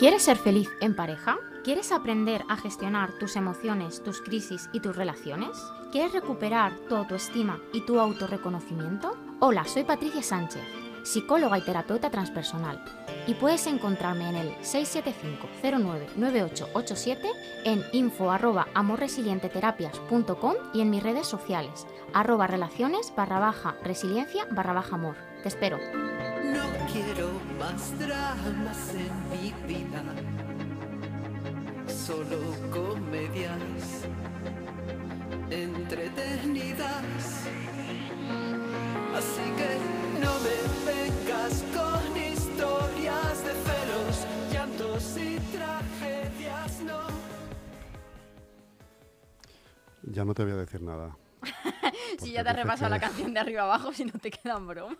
¿Quieres 0.00 0.22
ser 0.22 0.38
feliz 0.38 0.70
en 0.80 0.96
pareja? 0.96 1.36
¿Quieres 1.62 1.92
aprender 1.92 2.42
a 2.48 2.56
gestionar 2.56 3.12
tus 3.18 3.36
emociones, 3.36 4.02
tus 4.02 4.22
crisis 4.22 4.70
y 4.72 4.80
tus 4.80 4.96
relaciones? 4.96 5.50
¿Quieres 5.92 6.14
recuperar 6.14 6.72
tu 6.88 6.96
autoestima 6.96 7.60
y 7.74 7.82
tu 7.82 8.00
autorreconocimiento? 8.00 9.14
Hola, 9.40 9.66
soy 9.66 9.84
Patricia 9.84 10.22
Sánchez, 10.22 10.62
psicóloga 11.02 11.58
y 11.58 11.60
terapeuta 11.60 12.08
transpersonal, 12.08 12.82
y 13.26 13.34
puedes 13.34 13.66
encontrarme 13.66 14.30
en 14.30 14.36
el 14.36 14.56
675-099887, 14.60 17.18
en 17.66 17.84
info 17.92 18.30
arroba 18.30 18.68
amorresilienteterapias.com 18.72 20.54
y 20.72 20.80
en 20.80 20.88
mis 20.88 21.02
redes 21.02 21.26
sociales, 21.26 21.86
arroba 22.14 22.46
relaciones 22.46 23.12
barra 23.14 23.38
baja 23.38 23.76
resiliencia 23.84 24.46
barra 24.50 24.72
baja 24.72 24.94
amor. 24.94 25.16
Te 25.42 25.48
espero. 25.48 25.78
No 25.78 26.64
quiero 26.92 27.30
más 27.58 27.98
dramas 27.98 28.94
en 28.94 29.30
mi 29.30 29.52
vida, 29.66 30.02
solo 31.88 32.38
comedias 32.70 34.04
entretenidas. 35.50 37.46
Así 39.16 39.46
que 39.56 39.78
no 40.20 40.32
me 40.44 40.58
vengas 40.92 41.64
con 41.74 42.16
historias 42.16 43.44
de 43.44 43.52
celos, 43.52 44.26
llantos 44.52 45.16
y 45.16 45.38
tragedias, 45.56 46.80
no. 46.80 47.00
Ya 50.02 50.24
no 50.24 50.34
te 50.34 50.44
voy 50.44 50.52
a 50.52 50.56
decir 50.56 50.82
nada. 50.82 51.16
Si 52.18 52.32
ya 52.32 52.42
te 52.42 52.50
has 52.50 52.56
repasado 52.56 52.90
la 52.90 53.00
canción 53.00 53.32
de 53.32 53.40
arriba 53.40 53.62
abajo, 53.62 53.92
si 53.92 54.04
no 54.04 54.12
te 54.12 54.30
quedan 54.30 54.66
bromas. 54.66 54.98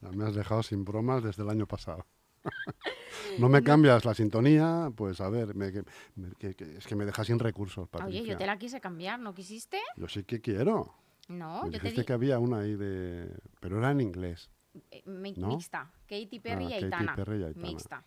Me 0.00 0.24
has 0.24 0.34
dejado 0.34 0.62
sin 0.62 0.84
bromas 0.84 1.22
desde 1.22 1.42
el 1.42 1.50
año 1.50 1.66
pasado. 1.66 2.06
no 3.38 3.48
me 3.48 3.62
cambias 3.62 4.04
la 4.04 4.14
sintonía, 4.14 4.90
pues 4.94 5.20
a 5.20 5.28
ver, 5.28 5.54
me- 5.54 5.72
que- 5.72 5.84
me- 6.14 6.30
que- 6.38 6.54
que- 6.54 6.76
es 6.76 6.86
que 6.86 6.94
me 6.94 7.04
dejas 7.04 7.26
sin 7.26 7.38
recursos, 7.38 7.88
Patricia. 7.88 8.20
Oye, 8.22 8.30
yo 8.30 8.36
te 8.36 8.46
la 8.46 8.58
quise 8.58 8.80
cambiar, 8.80 9.18
¿no 9.18 9.34
quisiste? 9.34 9.80
Yo 9.96 10.06
sí 10.08 10.22
que 10.24 10.40
quiero. 10.40 10.94
No, 11.28 11.64
me 11.64 11.70
yo 11.70 11.72
te 11.72 11.78
dijiste 11.78 12.02
di 12.02 12.06
que 12.06 12.12
había 12.12 12.38
una 12.38 12.58
ahí 12.60 12.76
de... 12.76 13.36
Pero 13.60 13.78
era 13.78 13.90
en 13.90 14.00
inglés, 14.00 14.48
eh, 14.92 15.02
mi- 15.06 15.32
¿no? 15.36 15.48
mixta. 15.48 15.90
Katy 16.06 16.38
Perry 16.40 16.64
Ah, 16.66 16.68
y 16.68 16.72
Katy 16.74 16.84
Aitana. 16.84 17.16
Perry 17.16 17.40
y 17.40 17.44
Aitana. 17.44 17.66
Mixta. 17.66 18.04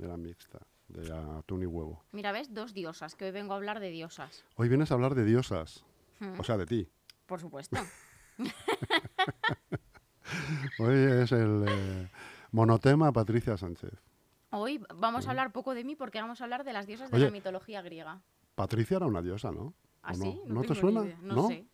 era 0.00 0.16
mixta, 0.16 0.58
de 0.88 1.12
atún 1.12 1.62
y 1.62 1.66
huevo. 1.66 2.02
Mira, 2.12 2.32
ves, 2.32 2.52
dos 2.52 2.74
diosas, 2.74 3.14
que 3.14 3.26
hoy 3.26 3.30
vengo 3.30 3.52
a 3.52 3.56
hablar 3.56 3.78
de 3.78 3.90
diosas. 3.90 4.44
Hoy 4.56 4.68
vienes 4.68 4.90
a 4.90 4.94
hablar 4.94 5.14
de 5.14 5.24
diosas, 5.24 5.84
Mm, 6.18 6.40
o 6.40 6.44
sea, 6.44 6.56
de 6.56 6.66
ti. 6.66 6.88
Por 7.26 7.40
supuesto. 7.40 7.76
Hoy 10.78 10.96
es 11.22 11.32
el 11.32 11.64
eh, 11.68 12.10
monotema 12.52 13.12
Patricia 13.12 13.56
Sánchez. 13.56 13.92
Hoy 14.50 14.82
vamos 14.94 15.26
a 15.26 15.30
hablar 15.30 15.52
poco 15.52 15.74
de 15.74 15.84
mí 15.84 15.96
porque 15.96 16.20
vamos 16.20 16.40
a 16.40 16.44
hablar 16.44 16.64
de 16.64 16.72
las 16.72 16.86
diosas 16.86 17.10
de 17.10 17.18
la 17.18 17.30
mitología 17.30 17.82
griega. 17.82 18.22
Patricia 18.54 18.96
era 18.96 19.06
una 19.06 19.20
diosa, 19.20 19.50
¿no? 19.50 19.74
¿Ah, 20.02 20.12
no? 20.14 20.42
¿No 20.46 20.62
te 20.62 20.74
suena? 20.74 21.04
No, 21.20 21.48
sé. 21.48 21.66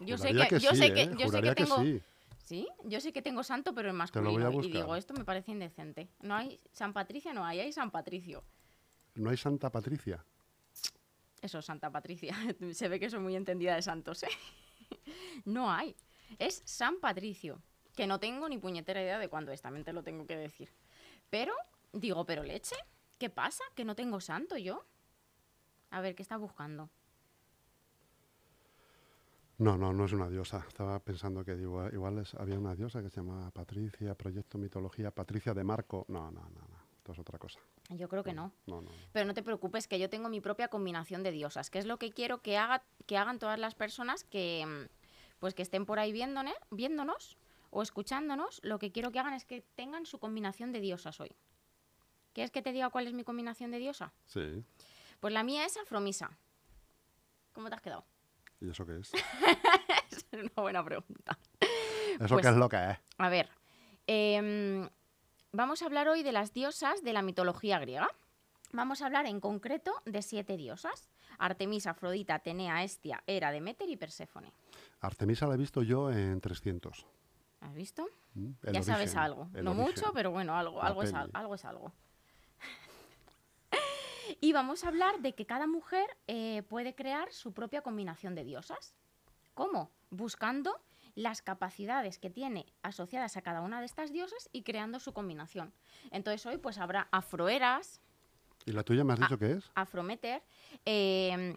Yo 0.00 0.18
sé 0.18 0.28
que, 0.34 0.58
yo 0.58 0.70
sí, 0.70 0.76
sé 0.76 0.92
que, 0.92 1.02
¿eh? 1.02 1.10
yo 1.16 1.28
sé 1.28 1.40
que 1.40 1.54
tengo, 1.54 1.78
sí. 1.78 2.02
sí, 2.42 2.68
yo 2.84 3.00
sé 3.00 3.12
que 3.12 3.22
tengo 3.22 3.42
santo, 3.42 3.74
pero 3.74 3.88
en 3.88 3.98
Te 4.06 4.20
lo 4.20 4.32
voy 4.32 4.42
masculino. 4.42 4.68
Y 4.68 4.80
digo, 4.80 4.96
esto 4.96 5.14
me 5.14 5.24
parece 5.24 5.52
indecente. 5.52 6.10
No 6.20 6.34
hay 6.34 6.60
San 6.72 6.92
Patricia, 6.92 7.32
no 7.32 7.44
hay, 7.44 7.60
hay 7.60 7.72
San 7.72 7.90
Patricio. 7.90 8.44
¿No 9.14 9.30
hay 9.30 9.38
Santa 9.38 9.70
Patricia? 9.70 10.22
Eso, 11.40 11.62
Santa 11.62 11.90
Patricia. 11.90 12.36
Se 12.72 12.88
ve 12.88 13.00
que 13.00 13.08
soy 13.08 13.20
muy 13.20 13.36
entendida 13.36 13.74
de 13.74 13.82
santos, 13.82 14.22
¿eh? 14.24 14.28
No 15.46 15.70
hay. 15.70 15.96
Es 16.38 16.60
San 16.64 16.98
Patricio. 17.00 17.62
Que 17.96 18.06
no 18.06 18.20
tengo 18.20 18.48
ni 18.48 18.58
puñetera 18.58 19.02
idea 19.02 19.18
de 19.18 19.28
cuándo 19.28 19.50
es, 19.52 19.60
también 19.62 19.84
te 19.84 19.92
lo 19.92 20.02
tengo 20.04 20.26
que 20.26 20.36
decir. 20.36 20.70
Pero, 21.30 21.52
digo, 21.92 22.24
pero 22.26 22.42
leche, 22.44 22.76
¿qué 23.18 23.30
pasa? 23.30 23.64
¿Que 23.74 23.84
no 23.84 23.96
tengo 23.96 24.20
santo 24.20 24.56
yo? 24.58 24.84
A 25.90 26.00
ver, 26.00 26.14
¿qué 26.14 26.22
está 26.22 26.36
buscando? 26.36 26.90
No, 29.58 29.78
no, 29.78 29.92
no 29.94 30.04
es 30.04 30.12
una 30.12 30.28
diosa. 30.28 30.64
Estaba 30.68 30.98
pensando 31.00 31.42
que 31.42 31.56
digo, 31.56 31.88
igual 31.88 32.18
es- 32.18 32.34
había 32.34 32.58
una 32.58 32.74
diosa 32.74 33.00
que 33.02 33.08
se 33.08 33.16
llamaba 33.22 33.50
Patricia, 33.50 34.14
Proyecto 34.14 34.58
Mitología, 34.58 35.10
Patricia 35.10 35.54
de 35.54 35.64
Marco. 35.64 36.04
No, 36.08 36.30
no, 36.30 36.42
no, 36.42 36.60
no. 36.68 36.76
Esto 36.98 37.12
es 37.12 37.18
otra 37.20 37.38
cosa. 37.38 37.60
Yo 37.88 38.08
creo 38.08 38.22
que 38.22 38.34
no. 38.34 38.52
No, 38.66 38.82
no. 38.82 38.90
Pero 39.12 39.24
no 39.24 39.32
te 39.32 39.42
preocupes, 39.42 39.88
que 39.88 39.98
yo 39.98 40.10
tengo 40.10 40.28
mi 40.28 40.42
propia 40.42 40.68
combinación 40.68 41.22
de 41.22 41.30
diosas, 41.32 41.70
que 41.70 41.78
es 41.78 41.86
lo 41.86 41.96
que 41.98 42.10
quiero 42.10 42.42
que, 42.42 42.58
haga, 42.58 42.82
que 43.06 43.16
hagan 43.16 43.38
todas 43.38 43.58
las 43.58 43.74
personas 43.74 44.24
que, 44.24 44.66
mm, 44.66 45.38
pues 45.38 45.54
que 45.54 45.62
estén 45.62 45.86
por 45.86 45.98
ahí 45.98 46.12
viéndone- 46.12 46.56
viéndonos 46.70 47.38
o 47.70 47.82
escuchándonos. 47.82 48.60
Lo 48.62 48.78
que 48.78 48.92
quiero 48.92 49.10
que 49.12 49.18
hagan 49.18 49.34
es 49.34 49.44
que 49.44 49.62
tengan 49.74 50.06
su 50.06 50.18
combinación 50.18 50.72
de 50.72 50.80
diosas 50.80 51.20
hoy. 51.20 51.32
¿Quieres 52.32 52.50
que 52.50 52.62
te 52.62 52.72
diga 52.72 52.90
cuál 52.90 53.06
es 53.06 53.14
mi 53.14 53.24
combinación 53.24 53.70
de 53.70 53.78
diosa? 53.78 54.12
Sí. 54.26 54.62
Pues 55.20 55.32
la 55.32 55.42
mía 55.42 55.64
es 55.64 55.76
Afromisa. 55.78 56.36
¿Cómo 57.52 57.68
te 57.70 57.74
has 57.76 57.80
quedado? 57.80 58.04
¿Y 58.60 58.68
eso 58.70 58.84
qué 58.84 58.98
es? 58.98 59.10
es 60.10 60.26
una 60.32 60.50
buena 60.56 60.84
pregunta. 60.84 61.38
¿Eso 62.20 62.34
Pues- 62.34 62.42
qué 62.42 62.50
es 62.50 62.56
lo 62.56 62.68
que 62.68 62.90
es? 62.90 62.98
A 63.18 63.28
ver, 63.30 63.48
em, 64.06 64.88
vamos 65.52 65.80
a 65.82 65.86
hablar 65.86 66.08
hoy 66.08 66.22
de 66.22 66.32
las 66.32 66.52
diosas 66.52 67.02
de 67.02 67.12
la 67.14 67.22
mitología 67.22 67.78
griega. 67.78 68.08
Vamos 68.72 69.00
a 69.00 69.06
hablar 69.06 69.26
en 69.26 69.40
concreto 69.40 69.92
de 70.04 70.20
siete 70.22 70.56
diosas. 70.56 71.08
Artemisa, 71.38 71.90
Afrodita, 71.90 72.34
Atenea, 72.34 72.82
Estia, 72.84 73.22
Hera, 73.26 73.50
Demeter 73.52 73.88
y 73.88 73.96
Perséfone. 73.96 74.52
Artemisa 75.00 75.46
la 75.46 75.54
he 75.54 75.58
visto 75.58 75.82
yo 75.82 76.10
en 76.10 76.40
300. 76.40 77.06
¿Has 77.60 77.74
visto? 77.74 78.06
¿m? 78.34 78.54
El 78.62 78.74
ya 78.74 78.82
sabes 78.82 79.16
algo. 79.16 79.48
No 79.54 79.70
origen. 79.72 79.76
mucho, 79.76 80.12
pero 80.12 80.30
bueno, 80.30 80.56
algo, 80.56 80.80
es, 81.02 81.12
algo 81.14 81.54
es 81.54 81.64
algo. 81.64 81.92
y 84.40 84.52
vamos 84.52 84.84
a 84.84 84.88
hablar 84.88 85.20
de 85.20 85.34
que 85.34 85.46
cada 85.46 85.66
mujer 85.66 86.06
eh, 86.26 86.62
puede 86.68 86.94
crear 86.94 87.32
su 87.32 87.52
propia 87.52 87.82
combinación 87.82 88.34
de 88.34 88.44
diosas. 88.44 88.94
¿Cómo? 89.54 89.90
Buscando 90.10 90.78
las 91.14 91.40
capacidades 91.40 92.18
que 92.18 92.28
tiene 92.28 92.66
asociadas 92.82 93.36
a 93.38 93.42
cada 93.42 93.62
una 93.62 93.80
de 93.80 93.86
estas 93.86 94.12
diosas 94.12 94.50
y 94.52 94.62
creando 94.62 95.00
su 95.00 95.12
combinación. 95.14 95.72
Entonces 96.10 96.44
hoy 96.44 96.58
pues 96.58 96.78
habrá 96.78 97.08
afroeras, 97.10 98.00
¿Y 98.66 98.72
la 98.72 98.82
tuya 98.82 99.04
me 99.04 99.12
has 99.14 99.20
Ah. 99.20 99.22
dicho 99.22 99.38
qué 99.38 99.52
es? 99.52 99.70
afrometer, 99.76 100.42
eh, 100.84 101.56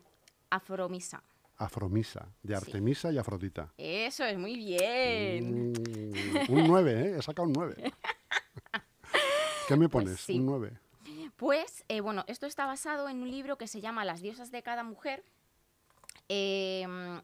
afromisa. 0.50 1.24
Afromisa, 1.60 2.28
de 2.42 2.56
Sí. 2.56 2.62
Artemisa 2.66 3.12
y 3.12 3.18
Afrodita. 3.18 3.74
Eso 3.78 4.24
es 4.26 4.38
muy 4.38 4.56
bien. 4.56 5.72
Mm, 5.74 6.52
un 6.52 6.68
9, 6.68 6.92
¿eh? 6.92 7.16
He 7.18 7.22
sacado 7.22 7.48
un 7.48 7.54
9. 7.54 7.76
¿Qué 9.68 9.76
me 9.76 9.88
Pues 9.90 10.06
pones? 10.06 10.20
sí. 10.22 10.40
Un 10.40 10.46
9. 10.48 10.80
Pues, 11.36 11.86
eh, 11.88 12.02
bueno, 12.02 12.24
esto 12.28 12.46
está 12.48 12.66
basado 12.66 13.08
en 13.10 13.22
un 13.22 13.30
libro 13.30 13.58
que 13.58 13.68
se 13.68 13.82
llama 13.82 14.04
Las 14.06 14.22
diosas 14.22 14.52
de 14.52 14.64
cada 14.64 14.84
mujer, 14.84 15.24
em, 16.28 17.22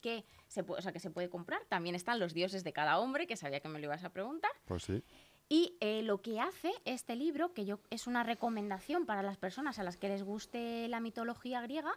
que, 0.00 0.24
se 0.48 0.62
puede, 0.64 0.78
o 0.80 0.82
sea, 0.82 0.92
que 0.92 1.00
se 1.00 1.10
puede 1.10 1.28
comprar. 1.28 1.64
También 1.68 1.94
están 1.94 2.18
los 2.20 2.34
dioses 2.34 2.64
de 2.64 2.72
cada 2.72 2.98
hombre, 2.98 3.26
que 3.26 3.36
sabía 3.36 3.60
que 3.60 3.68
me 3.68 3.78
lo 3.78 3.86
ibas 3.86 4.04
a 4.04 4.10
preguntar. 4.10 4.50
Pues 4.66 4.82
sí. 4.84 5.02
Y 5.48 5.76
eh, 5.80 6.02
lo 6.02 6.20
que 6.20 6.40
hace 6.40 6.72
este 6.84 7.16
libro, 7.16 7.54
que 7.54 7.64
yo 7.64 7.80
es 7.90 8.06
una 8.06 8.22
recomendación 8.22 9.06
para 9.06 9.22
las 9.22 9.38
personas 9.38 9.78
a 9.78 9.82
las 9.82 9.96
que 9.96 10.08
les 10.08 10.22
guste 10.22 10.88
la 10.88 11.00
mitología 11.00 11.60
griega, 11.62 11.92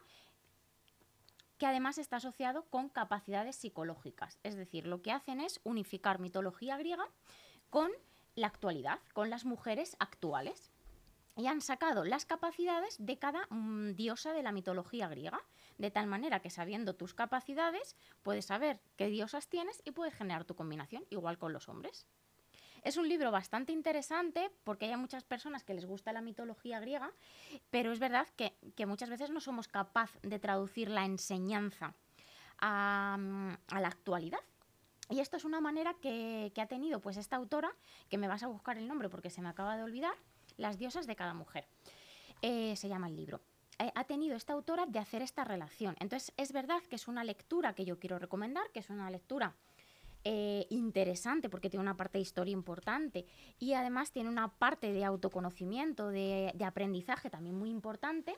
que 1.62 1.68
además 1.68 2.00
está 2.00 2.16
asociado 2.16 2.64
con 2.72 2.90
capacidades 2.90 3.56
psicológicas. 3.56 4.40
Es 4.42 4.56
decir, 4.56 4.88
lo 4.88 5.04
que 5.04 5.12
hacen 5.12 5.40
es 5.40 5.62
unificar 5.64 6.18
mitología 6.18 6.76
griega 6.76 7.06
con 7.70 7.92
la 8.34 8.48
actualidad, 8.48 8.98
con 9.14 9.30
las 9.30 9.46
mujeres 9.46 9.96
actuales. 10.00 10.72
Y 11.36 11.46
han 11.46 11.62
sacado 11.62 12.04
las 12.04 12.26
capacidades 12.26 12.96
de 12.98 13.20
cada 13.20 13.46
mm, 13.52 13.92
diosa 13.92 14.34
de 14.34 14.42
la 14.42 14.52
mitología 14.52 15.08
griega, 15.08 15.40
de 15.78 15.92
tal 15.92 16.08
manera 16.08 16.40
que 16.40 16.50
sabiendo 16.50 16.96
tus 16.96 17.14
capacidades, 17.14 17.96
puedes 18.24 18.46
saber 18.46 18.82
qué 18.96 19.10
diosas 19.10 19.48
tienes 19.48 19.84
y 19.86 19.92
puedes 19.92 20.16
generar 20.16 20.46
tu 20.46 20.56
combinación, 20.56 21.06
igual 21.12 21.38
con 21.38 21.54
los 21.54 21.70
hombres. 21.70 22.08
Es 22.82 22.98
un 22.98 23.08
libro 23.08 23.32
bastante 23.32 23.72
interesante 23.72 24.52
porque 24.64 24.86
hay 24.86 24.98
muchas 24.98 25.24
personas 25.24 25.64
que 25.64 25.74
les 25.74 25.86
gusta 25.86 26.14
la 26.14 26.22
mitología 26.22 26.80
griega, 26.80 27.12
pero 27.70 27.92
es 27.92 28.00
verdad 28.00 28.28
que, 28.36 28.56
muchas 28.86 29.10
veces 29.10 29.30
no 29.30 29.40
somos 29.40 29.68
capaces 29.68 30.20
de 30.24 30.40
traducir 30.40 30.90
la 30.90 31.06
enseñanza 31.06 31.94
a, 32.60 33.18
la 33.70 33.88
actualidad. 33.88 34.40
Y 35.10 35.20
esto 35.20 35.38
es 35.38 35.46
una 35.46 35.62
manera 35.62 35.94
que, 36.02 36.52
que 36.56 36.62
ha 36.62 36.68
tenido 36.68 37.02
pues 37.02 37.18
esta 37.18 37.36
autora, 37.36 37.72
que 38.10 38.18
me 38.18 38.28
vas 38.28 38.44
a 38.44 38.48
buscar 38.48 38.78
el 38.78 38.88
nombre 38.88 39.10
porque 39.10 39.30
se 39.30 39.42
me 39.42 39.50
acaba 39.50 39.78
de 39.78 39.84
olvidar, 39.84 40.16
Las 40.58 40.78
diosas 40.78 41.06
de 41.06 41.16
cada 41.16 41.34
mujer. 41.34 41.66
Eh, 42.42 42.76
se 42.76 42.90
llama 42.90 43.08
el 43.08 43.16
libro. 43.16 43.42
Eh, 43.78 43.92
ha 43.96 44.04
tenido 44.04 44.36
esta 44.36 44.54
autora 44.54 44.86
de 44.86 45.00
hacer 45.00 45.22
esta 45.22 45.44
relación. 45.44 45.96
Entonces 46.00 46.34
es 46.38 46.52
verdad 46.52 46.82
que 46.90 46.96
es 46.96 47.08
una 47.08 47.24
lectura 47.24 47.74
que 47.74 47.86
yo 47.86 48.00
quiero 48.00 48.20
recomendar, 48.20 48.70
que 48.72 48.80
es 48.80 48.90
una 48.90 49.10
lectura 49.10 49.56
eh, 50.24 50.68
interesante 50.70 51.50
porque 51.50 51.70
tiene 51.70 51.82
una 51.84 51.98
parte 51.98 52.18
de 52.18 52.24
historia 52.24 52.52
importante 52.54 53.26
y 53.60 53.74
además 53.74 54.12
tiene 54.12 54.30
una 54.30 54.48
parte 54.50 54.92
de 54.94 55.04
autoconocimiento, 55.06 56.10
de, 56.10 56.52
de 56.56 56.66
aprendizaje 56.66 57.30
también 57.30 57.58
muy 57.58 57.70
importante. 57.70 58.38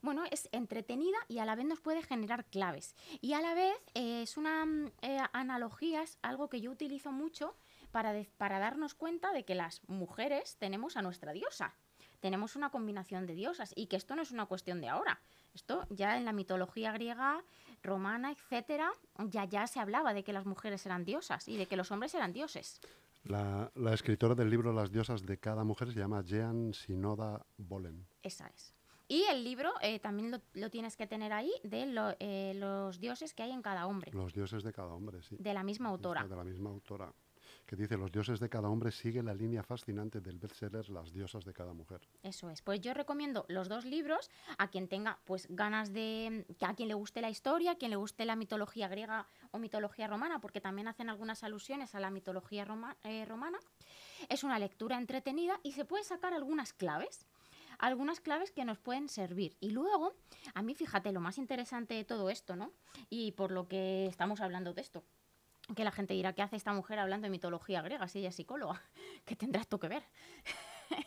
Bueno, 0.00 0.24
es 0.32 0.48
entretenida 0.50 1.16
y 1.28 1.38
a 1.38 1.44
la 1.44 1.54
vez 1.54 1.64
nos 1.64 1.80
puede 1.80 2.02
generar 2.02 2.44
claves. 2.46 2.96
Y 3.20 3.34
a 3.34 3.40
la 3.40 3.54
vez 3.54 3.74
eh, 3.94 4.22
es 4.22 4.36
una 4.36 4.64
mm, 4.66 4.86
eh, 5.02 5.18
analogía, 5.32 6.02
es 6.02 6.18
algo 6.22 6.48
que 6.48 6.60
yo 6.60 6.72
utilizo 6.72 7.12
mucho 7.12 7.54
para, 7.92 8.12
de- 8.12 8.28
para 8.36 8.58
darnos 8.58 8.94
cuenta 8.94 9.32
de 9.32 9.44
que 9.44 9.54
las 9.54 9.80
mujeres 9.86 10.56
tenemos 10.58 10.96
a 10.96 11.02
nuestra 11.02 11.32
diosa. 11.32 11.74
tenemos 12.20 12.54
una 12.56 12.70
combinación 12.70 13.26
de 13.26 13.34
diosas 13.34 13.72
y 13.74 13.86
que 13.86 13.96
esto 13.96 14.14
no 14.14 14.22
es 14.22 14.30
una 14.30 14.46
cuestión 14.46 14.80
de 14.80 14.88
ahora. 14.88 15.20
Esto 15.54 15.86
ya 15.90 16.16
en 16.16 16.24
la 16.24 16.32
mitología 16.32 16.92
griega, 16.92 17.42
romana, 17.82 18.30
etcétera, 18.32 18.90
ya 19.18 19.44
ya 19.44 19.66
se 19.66 19.80
hablaba 19.80 20.14
de 20.14 20.22
que 20.24 20.32
las 20.32 20.46
mujeres 20.46 20.84
eran 20.86 21.04
diosas 21.04 21.48
y 21.48 21.56
de 21.56 21.66
que 21.66 21.76
los 21.76 21.90
hombres 21.90 22.14
eran 22.14 22.32
dioses. 22.32 22.80
La, 23.24 23.70
la 23.76 23.94
escritora 23.94 24.34
del 24.34 24.50
libro 24.50 24.72
Las 24.72 24.90
diosas 24.90 25.24
de 25.24 25.38
cada 25.38 25.62
mujer 25.64 25.92
se 25.92 25.98
llama 26.00 26.22
Jean 26.22 26.74
Sinoda 26.74 27.44
Bolen. 27.56 28.06
Esa 28.22 28.48
es. 28.48 28.74
Y 29.08 29.24
el 29.30 29.44
libro 29.44 29.72
eh, 29.82 29.98
también 29.98 30.30
lo, 30.30 30.40
lo 30.54 30.70
tienes 30.70 30.96
que 30.96 31.06
tener 31.06 31.32
ahí 31.32 31.52
de 31.64 31.86
lo- 31.86 32.16
eh, 32.18 32.54
los 32.56 32.98
dioses 32.98 33.34
que 33.34 33.42
hay 33.42 33.50
en 33.52 33.60
cada 33.62 33.86
hombre, 33.86 34.10
Los 34.12 34.32
dioses 34.32 34.62
de 34.62 34.72
cada 34.72 34.88
hombre, 34.94 35.22
sí. 35.22 35.36
de 35.38 35.52
la 35.54 35.62
misma 35.62 35.90
autora. 35.90 36.24
De 36.26 36.34
la 36.34 36.44
misma 36.44 36.70
autora. 36.70 37.12
Que 37.66 37.76
dice, 37.76 37.96
los 37.96 38.12
dioses 38.12 38.38
de 38.38 38.50
cada 38.50 38.68
hombre 38.68 38.92
sigue 38.92 39.22
la 39.22 39.32
línea 39.32 39.62
fascinante 39.62 40.20
del 40.20 40.38
bestseller 40.38 40.90
Las 40.90 41.10
diosas 41.12 41.44
de 41.44 41.54
cada 41.54 41.72
mujer. 41.72 42.00
Eso 42.22 42.50
es. 42.50 42.60
Pues 42.60 42.80
yo 42.82 42.92
recomiendo 42.92 43.46
los 43.48 43.68
dos 43.68 43.84
libros 43.86 44.30
a 44.58 44.68
quien 44.68 44.88
tenga 44.88 45.18
pues 45.24 45.46
ganas 45.48 45.92
de 45.92 46.44
a 46.60 46.74
quien 46.74 46.88
le 46.88 46.94
guste 46.94 47.22
la 47.22 47.30
historia, 47.30 47.72
a 47.72 47.74
quien 47.76 47.90
le 47.90 47.96
guste 47.96 48.26
la 48.26 48.36
mitología 48.36 48.88
griega 48.88 49.26
o 49.52 49.58
mitología 49.58 50.06
romana, 50.06 50.38
porque 50.40 50.60
también 50.60 50.86
hacen 50.88 51.08
algunas 51.08 51.44
alusiones 51.44 51.94
a 51.94 52.00
la 52.00 52.10
mitología 52.10 52.64
roma- 52.66 52.96
eh, 53.04 53.24
romana. 53.24 53.58
Es 54.28 54.44
una 54.44 54.58
lectura 54.58 54.98
entretenida 54.98 55.58
y 55.62 55.72
se 55.72 55.84
puede 55.86 56.04
sacar 56.04 56.34
algunas 56.34 56.72
claves. 56.74 57.26
Algunas 57.78 58.20
claves 58.20 58.50
que 58.52 58.64
nos 58.66 58.78
pueden 58.78 59.08
servir. 59.08 59.56
Y 59.60 59.70
luego, 59.70 60.12
a 60.54 60.62
mí 60.62 60.74
fíjate, 60.74 61.10
lo 61.10 61.20
más 61.20 61.38
interesante 61.38 61.94
de 61.94 62.04
todo 62.04 62.28
esto, 62.28 62.54
¿no? 62.54 62.70
Y 63.08 63.32
por 63.32 63.50
lo 63.50 63.66
que 63.66 64.06
estamos 64.06 64.40
hablando 64.40 64.74
de 64.74 64.82
esto. 64.82 65.02
Que 65.74 65.84
la 65.84 65.92
gente 65.92 66.14
dirá, 66.14 66.32
¿qué 66.32 66.42
hace 66.42 66.56
esta 66.56 66.72
mujer 66.72 66.98
hablando 66.98 67.26
de 67.26 67.30
mitología 67.30 67.82
griega 67.82 68.08
si 68.08 68.18
ella 68.18 68.28
es 68.28 68.36
psicóloga? 68.36 68.82
¿Qué 69.24 69.36
tendrá 69.36 69.60
esto 69.60 69.78
que 69.78 69.88
ver? 69.88 70.04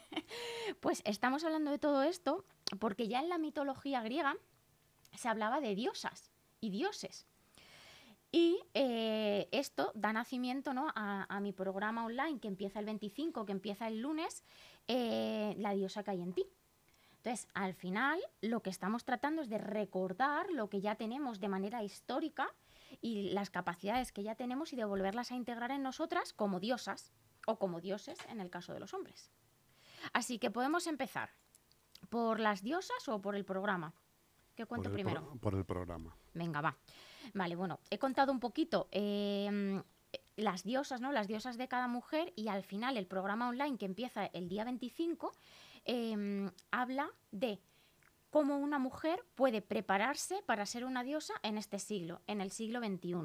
Pues 0.79 1.03
estamos 1.05 1.43
hablando 1.43 1.69
de 1.69 1.77
todo 1.77 2.01
esto 2.01 2.43
porque 2.79 3.07
ya 3.07 3.19
en 3.19 3.29
la 3.29 3.37
mitología 3.37 4.01
griega 4.01 4.35
se 5.13 5.29
hablaba 5.29 5.61
de 5.61 5.75
diosas 5.75 6.31
y 6.59 6.71
dioses. 6.71 7.27
Y 8.31 8.59
eh, 8.73 9.47
esto 9.51 9.91
da 9.93 10.11
nacimiento 10.11 10.73
¿no? 10.73 10.87
a, 10.95 11.25
a 11.29 11.39
mi 11.39 11.53
programa 11.53 12.05
online 12.05 12.39
que 12.39 12.47
empieza 12.47 12.79
el 12.79 12.85
25, 12.85 13.45
que 13.45 13.51
empieza 13.51 13.87
el 13.87 14.01
lunes, 14.01 14.43
eh, 14.87 15.55
La 15.57 15.73
diosa 15.73 16.03
que 16.03 16.11
hay 16.11 16.21
en 16.21 16.33
ti. 16.33 16.45
Entonces, 17.17 17.47
al 17.53 17.73
final, 17.73 18.19
lo 18.41 18.61
que 18.61 18.69
estamos 18.69 19.03
tratando 19.03 19.41
es 19.41 19.49
de 19.49 19.57
recordar 19.57 20.51
lo 20.51 20.69
que 20.69 20.81
ya 20.81 20.95
tenemos 20.95 21.39
de 21.39 21.47
manera 21.47 21.81
histórica 21.81 22.53
y 23.01 23.29
las 23.31 23.49
capacidades 23.49 24.11
que 24.11 24.23
ya 24.23 24.35
tenemos 24.35 24.73
y 24.73 24.75
de 24.75 24.85
volverlas 24.85 25.31
a 25.31 25.35
integrar 25.35 25.71
en 25.71 25.83
nosotras 25.83 26.33
como 26.33 26.59
diosas 26.59 27.11
o 27.47 27.57
como 27.59 27.81
dioses 27.81 28.17
en 28.29 28.39
el 28.41 28.49
caso 28.49 28.73
de 28.73 28.79
los 28.79 28.93
hombres. 28.93 29.31
Así 30.13 30.39
que 30.39 30.51
podemos 30.51 30.87
empezar 30.87 31.31
por 32.09 32.39
las 32.39 32.61
diosas 32.61 33.07
o 33.07 33.21
por 33.21 33.35
el 33.35 33.45
programa. 33.45 33.93
¿Qué 34.55 34.65
cuento 34.65 34.89
por 34.89 34.93
primero? 34.93 35.21
pro- 35.29 35.37
por 35.39 35.55
el 35.55 35.65
programa. 35.65 36.15
Venga, 36.33 36.61
va. 36.61 36.77
Vale, 37.33 37.55
bueno, 37.55 37.79
he 37.89 37.97
contado 37.97 38.31
un 38.31 38.39
poquito 38.39 38.87
eh, 38.91 39.81
las 40.37 40.63
diosas, 40.63 41.01
¿no? 41.01 41.11
Las 41.11 41.27
diosas 41.27 41.57
de 41.57 41.67
cada 41.67 41.87
mujer 41.87 42.31
y 42.35 42.47
al 42.47 42.63
final 42.63 42.97
el 42.97 43.07
programa 43.07 43.49
online 43.49 43.77
que 43.77 43.85
empieza 43.85 44.25
el 44.27 44.47
día 44.47 44.63
25 44.63 45.31
eh, 45.85 46.49
habla 46.71 47.09
de 47.31 47.59
cómo 48.35 48.57
una 48.57 48.79
mujer 48.79 49.23
puede 49.35 49.61
prepararse 49.61 50.43
para 50.45 50.65
ser 50.65 50.83
una 50.83 51.05
diosa 51.05 51.35
en 51.41 51.57
este 51.57 51.79
siglo, 51.79 52.19
en 52.27 52.41
el 52.41 52.51
siglo 52.51 52.81
XXI. 52.81 53.15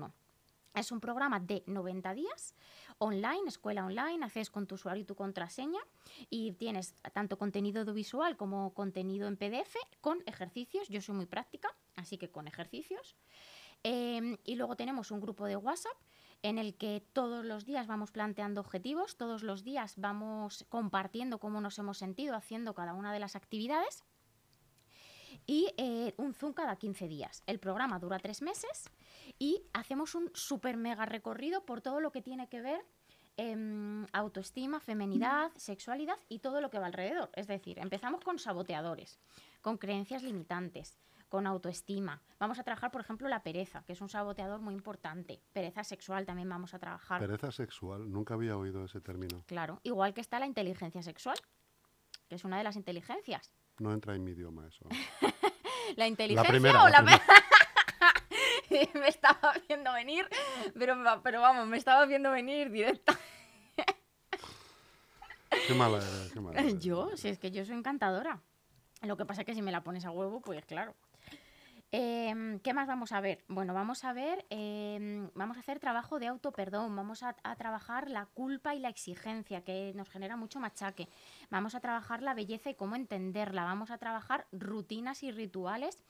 Es 0.73 0.93
un 0.93 1.01
programa 1.01 1.41
de 1.41 1.65
90 1.67 2.15
días, 2.15 2.55
online, 2.99 3.49
escuela 3.49 3.85
online, 3.85 4.25
haces 4.25 4.51
con 4.51 4.69
tu 4.69 4.77
usuario 4.77 5.03
y 5.03 5.05
tu 5.05 5.17
contraseña 5.17 5.81
y 6.29 6.53
tienes 6.53 6.95
tanto 7.12 7.39
contenido 7.39 7.81
audiovisual 7.81 8.37
como 8.37 8.73
contenido 8.73 9.27
en 9.27 9.37
PDF 9.37 9.75
con 10.01 10.23
ejercicios. 10.27 10.89
Yo 10.89 11.01
soy 11.01 11.17
muy 11.17 11.27
práctica, 11.27 11.75
así 11.97 12.17
que 12.17 12.31
con 12.31 12.47
ejercicios. 12.47 13.17
Eh, 13.83 14.39
y 14.45 14.55
luego 14.55 14.77
tenemos 14.77 15.11
un 15.11 15.21
grupo 15.21 15.47
de 15.47 15.57
WhatsApp 15.57 15.97
en 16.43 16.57
el 16.57 16.77
que 16.77 17.03
todos 17.12 17.45
los 17.45 17.65
días 17.65 17.89
vamos 17.89 18.12
planteando 18.12 18.61
objetivos, 18.61 19.17
todos 19.17 19.43
los 19.43 19.65
días 19.65 19.95
vamos 19.97 20.65
compartiendo 20.69 21.41
cómo 21.41 21.61
nos 21.61 21.81
hemos 21.81 21.99
sentido 21.99 22.37
haciendo 22.37 22.75
cada 22.75 22.95
una 22.95 23.12
de 23.12 23.19
las 23.19 23.35
actividades 23.35 24.05
y 25.50 25.67
eh, 25.79 26.14
un 26.17 26.32
Zoom 26.32 26.52
cada 26.52 26.76
15 26.76 27.08
días. 27.08 27.43
El 27.44 27.58
programa 27.58 27.99
dura 27.99 28.20
tres 28.20 28.41
meses 28.41 28.88
y 29.37 29.61
hacemos 29.73 30.14
un 30.14 30.31
super 30.32 30.76
mega 30.76 31.06
recorrido 31.06 31.67
por 31.67 31.81
todo 31.81 31.99
lo 31.99 32.12
que 32.12 32.23
tiene 32.23 32.49
que 32.49 32.61
ver 32.61 32.87
em, 33.37 34.06
autoestima, 34.12 34.79
femenidad, 34.79 35.50
sexualidad 35.56 36.17
y 36.29 36.38
todo 36.38 36.61
lo 36.61 36.70
que 36.70 36.79
va 36.79 36.87
alrededor. 36.87 37.31
Es 37.35 37.49
decir, 37.49 37.81
empezamos 37.81 38.23
con 38.23 38.38
saboteadores, 38.38 39.19
con 39.61 39.76
creencias 39.76 40.23
limitantes, 40.23 41.00
con 41.29 41.49
autoestima. 41.49 42.23
Vamos 42.38 42.61
a 42.61 42.62
trabajar, 42.62 42.93
por 42.93 43.00
ejemplo, 43.00 43.26
la 43.26 43.43
pereza, 43.43 43.82
que 43.82 43.94
es 43.94 44.00
un 44.00 44.08
saboteador 44.08 44.61
muy 44.61 44.75
importante. 44.75 45.43
Pereza 45.52 45.82
sexual 45.82 46.26
también 46.26 46.49
vamos 46.49 46.75
a 46.75 46.79
trabajar. 46.79 47.20
Pereza 47.20 47.50
sexual, 47.50 48.08
nunca 48.08 48.35
había 48.35 48.56
oído 48.56 48.85
ese 48.85 49.00
término. 49.00 49.43
Claro, 49.49 49.81
igual 49.82 50.14
que 50.14 50.20
está 50.20 50.38
la 50.38 50.47
inteligencia 50.47 51.02
sexual, 51.02 51.38
que 52.29 52.37
es 52.37 52.44
una 52.44 52.56
de 52.58 52.62
las 52.62 52.76
inteligencias. 52.76 53.52
No 53.81 53.93
entra 53.94 54.15
en 54.15 54.23
mi 54.23 54.32
idioma 54.32 54.69
eso. 54.69 54.85
¿La 55.97 56.06
inteligencia 56.06 56.50
primera, 56.50 56.85
o 56.85 56.88
la 56.88 57.00
la, 57.00 57.21
me 58.94 59.09
estaba 59.09 59.55
viendo 59.67 59.93
venir, 59.93 60.29
pero, 60.79 60.94
pero 61.23 61.41
vamos, 61.41 61.67
me 61.67 61.79
estaba 61.79 62.05
viendo 62.05 62.31
venir 62.31 62.71
directa. 62.71 63.19
Qué 65.67 65.75
mala 65.75 65.97
eres, 65.97 66.31
qué 66.32 66.41
mala 66.41 66.61
eres. 66.61 66.79
Yo, 66.79 67.17
si 67.17 67.29
es 67.29 67.38
que 67.38 67.50
yo 67.50 67.65
soy 67.65 67.75
encantadora. 67.75 68.41
Lo 69.03 69.17
que 69.17 69.25
pasa 69.25 69.41
es 69.41 69.47
que 69.47 69.55
si 69.55 69.62
me 69.62 69.73
la 69.73 69.83
pones 69.83 70.05
a 70.05 70.11
huevo, 70.11 70.41
pues 70.41 70.65
claro. 70.67 70.94
Em, 71.92 72.60
¿Qué 72.60 72.72
más 72.72 72.87
vamos 72.87 73.10
a 73.10 73.20
ver? 73.20 73.44
Bueno, 73.48 73.75
vamos 73.75 74.04
a 74.04 74.12
ver, 74.12 74.46
em, 74.50 75.28
vamos 75.34 75.56
a 75.56 75.60
hacer 75.60 75.81
trabajo 75.81 76.20
de 76.20 76.28
autoperdón, 76.28 76.94
vamos 76.94 77.25
a, 77.25 77.32
trabajar 77.56 78.08
la 78.08 78.26
culpa 78.26 78.76
y 78.76 78.78
la 78.78 78.88
exigencia, 78.88 79.64
que 79.64 79.92
nos 79.96 80.08
genera 80.08 80.37
mucho 80.37 80.60
machaque. 80.60 81.08
Vamos 81.50 81.75
a 81.75 81.81
trabajar 81.81 82.22
la 82.22 82.34
belleza 82.34 82.70
y 82.70 82.76
cómo 82.76 82.94
entenderla. 82.94 83.64
Vamos 83.64 83.90
a 83.90 83.98
trabajar 83.98 84.46
rutinas 84.52 85.25
y 85.25 85.32
rituales 85.32 86.04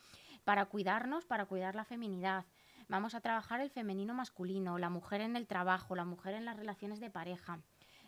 para 0.45 0.67
cuidarnos, 0.67 1.25
para 1.25 1.47
cuidar 1.47 1.75
la 1.75 1.85
feminidad. 1.85 2.45
Vamos 2.89 3.15
a 3.15 3.21
trabajar 3.21 3.61
el 3.61 3.71
femenino 3.71 4.13
masculino, 4.13 4.77
la 4.77 4.91
mujer 4.91 5.23
en 5.23 5.35
el 5.35 5.47
trabajo, 5.47 5.97
la 5.97 6.05
mujer 6.05 6.35
en 6.35 6.45
las 6.45 6.57
relaciones 6.57 7.01
de 7.01 7.11
pareja, 7.11 7.61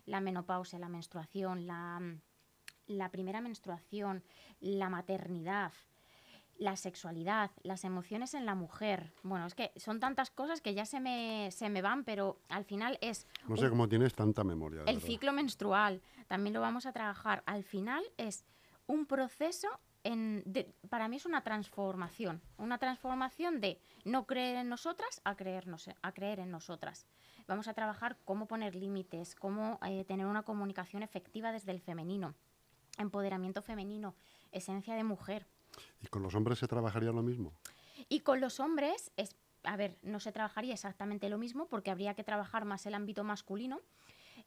la 0.04 0.20
menopausia, 0.20 0.78
la 0.78 0.88
menstruación, 0.88 1.66
la 1.66 3.08
primera 3.10 3.40
menstruación, 3.40 4.22
la 4.60 4.90
maternidad, 4.90 5.72
la 6.62 6.76
sexualidad, 6.76 7.50
las 7.64 7.82
emociones 7.84 8.34
en 8.34 8.46
la 8.46 8.54
mujer. 8.54 9.12
Bueno, 9.24 9.46
es 9.46 9.54
que 9.54 9.72
son 9.76 9.98
tantas 9.98 10.30
cosas 10.30 10.60
que 10.60 10.74
ya 10.74 10.86
se 10.86 11.00
me, 11.00 11.50
se 11.50 11.68
me 11.68 11.82
van, 11.82 12.04
pero 12.04 12.38
al 12.48 12.64
final 12.64 12.98
es 13.00 13.26
No 13.48 13.56
sé 13.56 13.64
un- 13.64 13.70
cómo 13.70 13.88
tienes 13.88 14.14
tanta 14.14 14.44
memoria. 14.44 14.80
el 14.82 14.86
verdad. 14.86 15.00
ciclo 15.00 15.32
menstrual. 15.32 16.00
También 16.28 16.54
lo 16.54 16.60
vamos 16.60 16.86
a 16.86 16.92
trabajar. 16.92 17.42
Al 17.46 17.64
final 17.64 18.04
es 18.16 18.44
un 18.86 19.06
proceso, 19.06 19.68
en, 20.04 20.42
de- 20.46 20.72
para 20.88 21.08
mí 21.08 21.16
es 21.16 21.26
una 21.26 21.42
transformación. 21.42 22.40
Una 22.58 22.78
transformación 22.78 23.60
de 23.60 23.80
no 24.04 24.26
creer 24.26 24.56
en 24.56 24.68
nosotras 24.68 25.20
a, 25.24 25.34
creernos, 25.34 25.90
a 26.00 26.12
creer 26.12 26.38
en 26.38 26.50
nosotras. 26.52 27.06
Vamos 27.48 27.66
a 27.66 27.74
trabajar 27.74 28.18
cómo 28.24 28.46
poner 28.46 28.76
límites, 28.76 29.34
cómo 29.34 29.80
eh, 29.84 30.04
tener 30.04 30.26
una 30.26 30.44
comunicación 30.44 31.02
efectiva 31.02 31.50
desde 31.50 31.72
el 31.72 31.80
femenino. 31.80 32.34
Empoderamiento 32.98 33.62
femenino, 33.62 34.14
esencia 34.52 34.94
de 34.94 35.02
mujer. 35.02 35.46
¿Y 36.00 36.06
con 36.08 36.22
los 36.22 36.34
hombres 36.34 36.58
se 36.58 36.68
trabajaría 36.68 37.12
lo 37.12 37.22
mismo? 37.22 37.52
Y 38.08 38.20
con 38.20 38.40
los 38.40 38.60
hombres, 38.60 39.12
es, 39.16 39.36
a 39.62 39.76
ver, 39.76 39.96
no 40.02 40.20
se 40.20 40.32
trabajaría 40.32 40.74
exactamente 40.74 41.28
lo 41.28 41.38
mismo 41.38 41.66
porque 41.68 41.90
habría 41.90 42.14
que 42.14 42.24
trabajar 42.24 42.64
más 42.64 42.84
el 42.86 42.94
ámbito 42.94 43.24
masculino, 43.24 43.80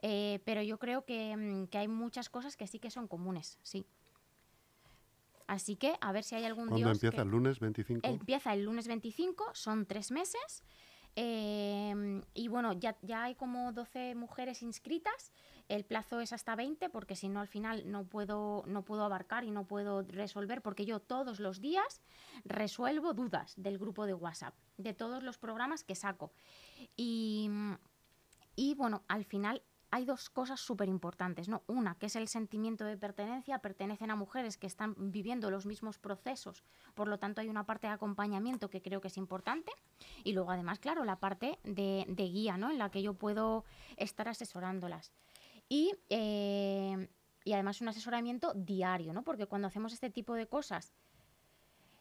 eh, 0.01 0.39
pero 0.45 0.61
yo 0.61 0.77
creo 0.79 1.05
que, 1.05 1.35
mm, 1.35 1.67
que 1.67 1.77
hay 1.77 1.87
muchas 1.87 2.29
cosas 2.29 2.57
que 2.57 2.67
sí 2.67 2.79
que 2.79 2.91
son 2.91 3.07
comunes, 3.07 3.57
sí. 3.63 3.85
Así 5.47 5.75
que 5.75 5.95
a 6.01 6.11
ver 6.11 6.23
si 6.23 6.35
hay 6.35 6.43
algún 6.45 6.69
¿Cuándo 6.69 6.89
empieza? 6.91 7.17
que- 7.17 7.21
¿El 7.21 7.29
lunes 7.29 7.59
25? 7.59 8.07
Empieza 8.07 8.53
el 8.53 8.63
lunes 8.63 8.87
25, 8.87 9.45
son 9.53 9.85
tres 9.85 10.11
meses. 10.11 10.63
eh, 11.17 12.21
y 12.33 12.49
bueno, 12.49 12.73
ya, 12.73 12.97
ya 13.01 13.23
hay 13.23 13.35
como 13.35 13.71
12 13.71 14.15
mujeres 14.15 14.61
inscritas. 14.61 15.31
El 15.67 15.83
plazo 15.83 16.19
es 16.19 16.31
hasta 16.31 16.55
20 16.55 16.89
porque 16.89 17.15
si 17.15 17.27
no 17.27 17.39
al 17.39 17.47
final 17.47 17.89
no 17.91 18.05
puedo, 18.05 18.63
no 18.67 18.83
puedo 18.83 19.03
abarcar 19.03 19.43
y 19.43 19.51
no 19.51 19.65
puedo 19.65 20.03
resolver 20.03 20.61
porque 20.61 20.85
yo 20.85 20.99
todos 20.99 21.39
los 21.39 21.59
días 21.59 22.01
resuelvo 22.43 23.13
dudas 23.13 23.53
del 23.57 23.79
grupo 23.79 24.05
de 24.05 24.13
WhatsApp, 24.13 24.53
de 24.77 24.93
todos 24.93 25.23
los 25.23 25.37
programas 25.37 25.83
que 25.83 25.95
saco. 25.95 26.31
Y, 26.95 27.49
y 28.55 28.75
bueno, 28.75 29.03
al 29.07 29.25
final 29.25 29.63
hay 29.91 30.05
dos 30.05 30.29
cosas 30.29 30.59
súper 30.59 30.89
importantes, 30.89 31.47
¿no? 31.47 31.63
Una, 31.67 31.95
que 31.95 32.07
es 32.07 32.15
el 32.15 32.27
sentimiento 32.27 32.83
de 32.83 32.97
pertenencia, 32.97 33.59
pertenecen 33.59 34.11
a 34.11 34.15
mujeres 34.15 34.57
que 34.57 34.67
están 34.67 34.93
viviendo 34.97 35.49
los 35.49 35.65
mismos 35.65 35.99
procesos, 35.99 36.63
por 36.95 37.07
lo 37.07 37.17
tanto 37.17 37.39
hay 37.39 37.47
una 37.47 37.65
parte 37.65 37.87
de 37.87 37.93
acompañamiento 37.93 38.69
que 38.69 38.81
creo 38.81 38.99
que 38.99 39.07
es 39.07 39.15
importante, 39.15 39.71
y 40.23 40.33
luego 40.33 40.51
además, 40.51 40.79
claro, 40.79 41.05
la 41.05 41.15
parte 41.19 41.59
de, 41.63 42.05
de 42.09 42.23
guía, 42.23 42.57
¿no? 42.57 42.71
En 42.71 42.77
la 42.77 42.91
que 42.91 43.01
yo 43.01 43.13
puedo 43.13 43.63
estar 43.95 44.27
asesorándolas. 44.27 45.13
Y 45.67 45.91
eh, 46.09 47.09
y 47.45 47.53
además 47.53 47.79
un 47.79 47.87
asesoramiento 47.87 48.53
diario, 48.55 49.13
¿no? 49.13 49.23
Porque 49.23 49.45
cuando 49.45 49.67
hacemos 49.67 49.93
este 49.93 50.09
tipo 50.09 50.33
de 50.33 50.47
cosas, 50.47 50.93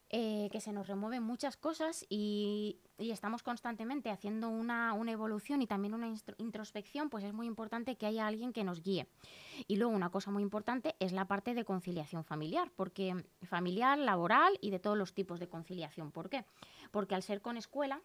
eh, 0.08 0.48
que 0.50 0.60
se 0.60 0.72
nos 0.72 0.86
remueven 0.86 1.22
muchas 1.22 1.56
cosas 1.56 2.06
y, 2.08 2.78
y 2.98 3.10
estamos 3.10 3.42
constantemente 3.42 4.10
haciendo 4.10 4.48
una, 4.48 4.94
una 4.94 5.12
evolución 5.12 5.60
y 5.60 5.66
también 5.66 5.92
una 5.92 6.08
introspección, 6.38 7.10
pues 7.10 7.24
es 7.24 7.34
muy 7.34 7.46
importante 7.46 7.96
que 7.96 8.06
haya 8.06 8.26
alguien 8.26 8.52
que 8.52 8.64
nos 8.64 8.82
guíe. 8.82 9.06
Y 9.66 9.76
luego 9.76 9.92
una 9.92 10.10
cosa 10.10 10.30
muy 10.30 10.42
importante 10.42 10.94
es 10.98 11.12
la 11.12 11.26
parte 11.26 11.52
de 11.52 11.64
conciliación 11.64 12.24
familiar, 12.24 12.70
porque 12.74 13.26
familiar, 13.42 13.98
laboral 13.98 14.56
y 14.62 14.70
de 14.70 14.78
todos 14.78 14.96
los 14.96 15.12
tipos 15.12 15.40
de 15.40 15.48
conciliación. 15.48 16.10
¿Por 16.10 16.30
qué? 16.30 16.44
Porque 16.90 17.14
al 17.14 17.22
ser 17.22 17.42
con 17.42 17.58
escuela 17.58 18.00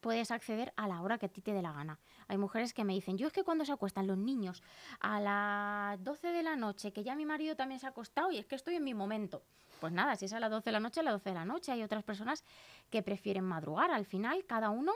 puedes 0.00 0.30
acceder 0.30 0.72
a 0.76 0.88
la 0.88 1.00
hora 1.02 1.18
que 1.18 1.26
a 1.26 1.28
ti 1.28 1.40
te 1.40 1.52
dé 1.52 1.62
la 1.62 1.72
gana. 1.72 1.98
Hay 2.28 2.38
mujeres 2.38 2.72
que 2.74 2.84
me 2.84 2.94
dicen, 2.94 3.18
yo 3.18 3.26
es 3.26 3.32
que 3.32 3.44
cuando 3.44 3.64
se 3.64 3.72
acuestan 3.72 4.06
los 4.06 4.18
niños 4.18 4.62
a 5.00 5.20
las 5.20 6.02
12 6.02 6.28
de 6.28 6.42
la 6.42 6.56
noche, 6.56 6.92
que 6.92 7.04
ya 7.04 7.14
mi 7.14 7.26
marido 7.26 7.56
también 7.56 7.80
se 7.80 7.86
ha 7.86 7.90
acostado 7.90 8.30
y 8.30 8.38
es 8.38 8.46
que 8.46 8.54
estoy 8.54 8.76
en 8.76 8.84
mi 8.84 8.94
momento. 8.94 9.42
Pues 9.80 9.92
nada, 9.92 10.16
si 10.16 10.24
es 10.24 10.32
a 10.32 10.40
las 10.40 10.50
12 10.50 10.64
de 10.64 10.72
la 10.72 10.80
noche, 10.80 11.00
a 11.00 11.02
las 11.02 11.14
12 11.14 11.30
de 11.30 11.34
la 11.34 11.44
noche. 11.44 11.72
Hay 11.72 11.82
otras 11.82 12.02
personas 12.02 12.44
que 12.90 13.02
prefieren 13.02 13.44
madrugar. 13.44 13.90
Al 13.90 14.06
final, 14.06 14.44
cada 14.46 14.70
uno 14.70 14.92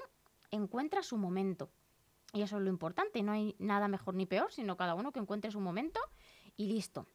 encuentra 0.50 1.02
su 1.02 1.16
momento. 1.16 1.70
Y 2.32 2.42
eso 2.42 2.56
es 2.56 2.62
lo 2.62 2.70
importante. 2.70 3.22
No 3.22 3.32
hay 3.32 3.56
nada 3.58 3.88
mejor 3.88 4.14
ni 4.14 4.26
peor, 4.26 4.52
sino 4.52 4.76
cada 4.76 4.94
uno 4.94 5.12
que 5.12 5.20
encuentre 5.20 5.50
su 5.50 5.60
momento 5.60 6.00
y 6.56 6.66
listo. 6.66 7.06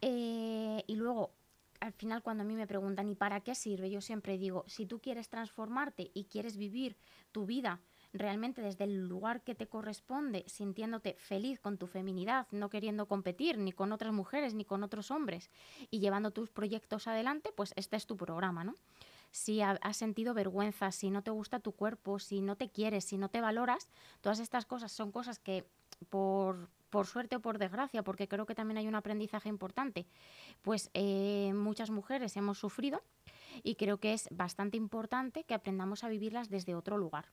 Eh, 0.00 0.84
y 0.86 0.94
luego, 0.94 1.32
al 1.80 1.92
final, 1.92 2.22
cuando 2.22 2.42
a 2.42 2.46
mí 2.46 2.56
me 2.56 2.66
preguntan, 2.66 3.08
¿y 3.08 3.14
para 3.14 3.40
qué 3.40 3.54
sirve? 3.54 3.90
Yo 3.90 4.00
siempre 4.00 4.38
digo, 4.38 4.64
si 4.66 4.86
tú 4.86 5.00
quieres 5.00 5.28
transformarte 5.28 6.10
y 6.14 6.24
quieres 6.24 6.56
vivir 6.56 6.96
tu 7.32 7.46
vida 7.46 7.80
realmente 8.12 8.62
desde 8.62 8.84
el 8.84 9.06
lugar 9.06 9.42
que 9.42 9.54
te 9.54 9.66
corresponde, 9.68 10.44
sintiéndote 10.46 11.14
feliz 11.18 11.60
con 11.60 11.78
tu 11.78 11.86
feminidad, 11.86 12.46
no 12.50 12.70
queriendo 12.70 13.06
competir 13.06 13.58
ni 13.58 13.72
con 13.72 13.92
otras 13.92 14.12
mujeres 14.12 14.54
ni 14.54 14.64
con 14.64 14.82
otros 14.82 15.10
hombres 15.10 15.50
y 15.90 16.00
llevando 16.00 16.30
tus 16.30 16.50
proyectos 16.50 17.06
adelante, 17.06 17.50
pues 17.54 17.72
este 17.76 17.96
es 17.96 18.06
tu 18.06 18.16
programa, 18.16 18.64
¿no? 18.64 18.76
Si 19.30 19.60
ha- 19.60 19.78
has 19.82 19.96
sentido 19.96 20.32
vergüenza, 20.34 20.90
si 20.90 21.10
no 21.10 21.22
te 21.22 21.30
gusta 21.30 21.60
tu 21.60 21.72
cuerpo, 21.72 22.18
si 22.18 22.40
no 22.40 22.56
te 22.56 22.70
quieres, 22.70 23.04
si 23.04 23.18
no 23.18 23.28
te 23.28 23.40
valoras, 23.42 23.88
todas 24.22 24.40
estas 24.40 24.64
cosas 24.64 24.90
son 24.90 25.12
cosas 25.12 25.38
que 25.38 25.66
por, 26.08 26.70
por 26.90 27.06
suerte 27.06 27.36
o 27.36 27.40
por 27.40 27.58
desgracia, 27.58 28.02
porque 28.02 28.28
creo 28.28 28.46
que 28.46 28.54
también 28.54 28.78
hay 28.78 28.88
un 28.88 28.94
aprendizaje 28.94 29.48
importante, 29.48 30.06
pues 30.62 30.90
eh, 30.94 31.52
muchas 31.54 31.90
mujeres 31.90 32.36
hemos 32.36 32.58
sufrido 32.58 33.02
y 33.62 33.74
creo 33.74 33.98
que 33.98 34.12
es 34.12 34.28
bastante 34.30 34.76
importante 34.76 35.44
que 35.44 35.54
aprendamos 35.54 36.04
a 36.04 36.08
vivirlas 36.08 36.48
desde 36.48 36.74
otro 36.74 36.98
lugar. 36.98 37.26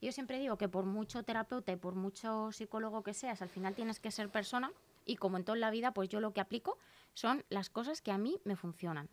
Yo 0.00 0.12
siempre 0.12 0.38
digo 0.38 0.58
que 0.58 0.68
por 0.68 0.84
mucho 0.84 1.22
terapeuta 1.22 1.72
y 1.72 1.76
por 1.76 1.94
mucho 1.94 2.52
psicólogo 2.52 3.02
que 3.02 3.14
seas, 3.14 3.40
al 3.40 3.48
final 3.48 3.74
tienes 3.74 3.98
que 3.98 4.10
ser 4.10 4.28
persona 4.28 4.70
y 5.04 5.16
como 5.16 5.38
en 5.38 5.44
toda 5.44 5.56
la 5.56 5.70
vida, 5.70 5.92
pues 5.92 6.08
yo 6.08 6.20
lo 6.20 6.32
que 6.32 6.40
aplico 6.40 6.78
son 7.14 7.44
las 7.48 7.70
cosas 7.70 8.02
que 8.02 8.12
a 8.12 8.18
mí 8.18 8.38
me 8.44 8.56
funcionan. 8.56 9.08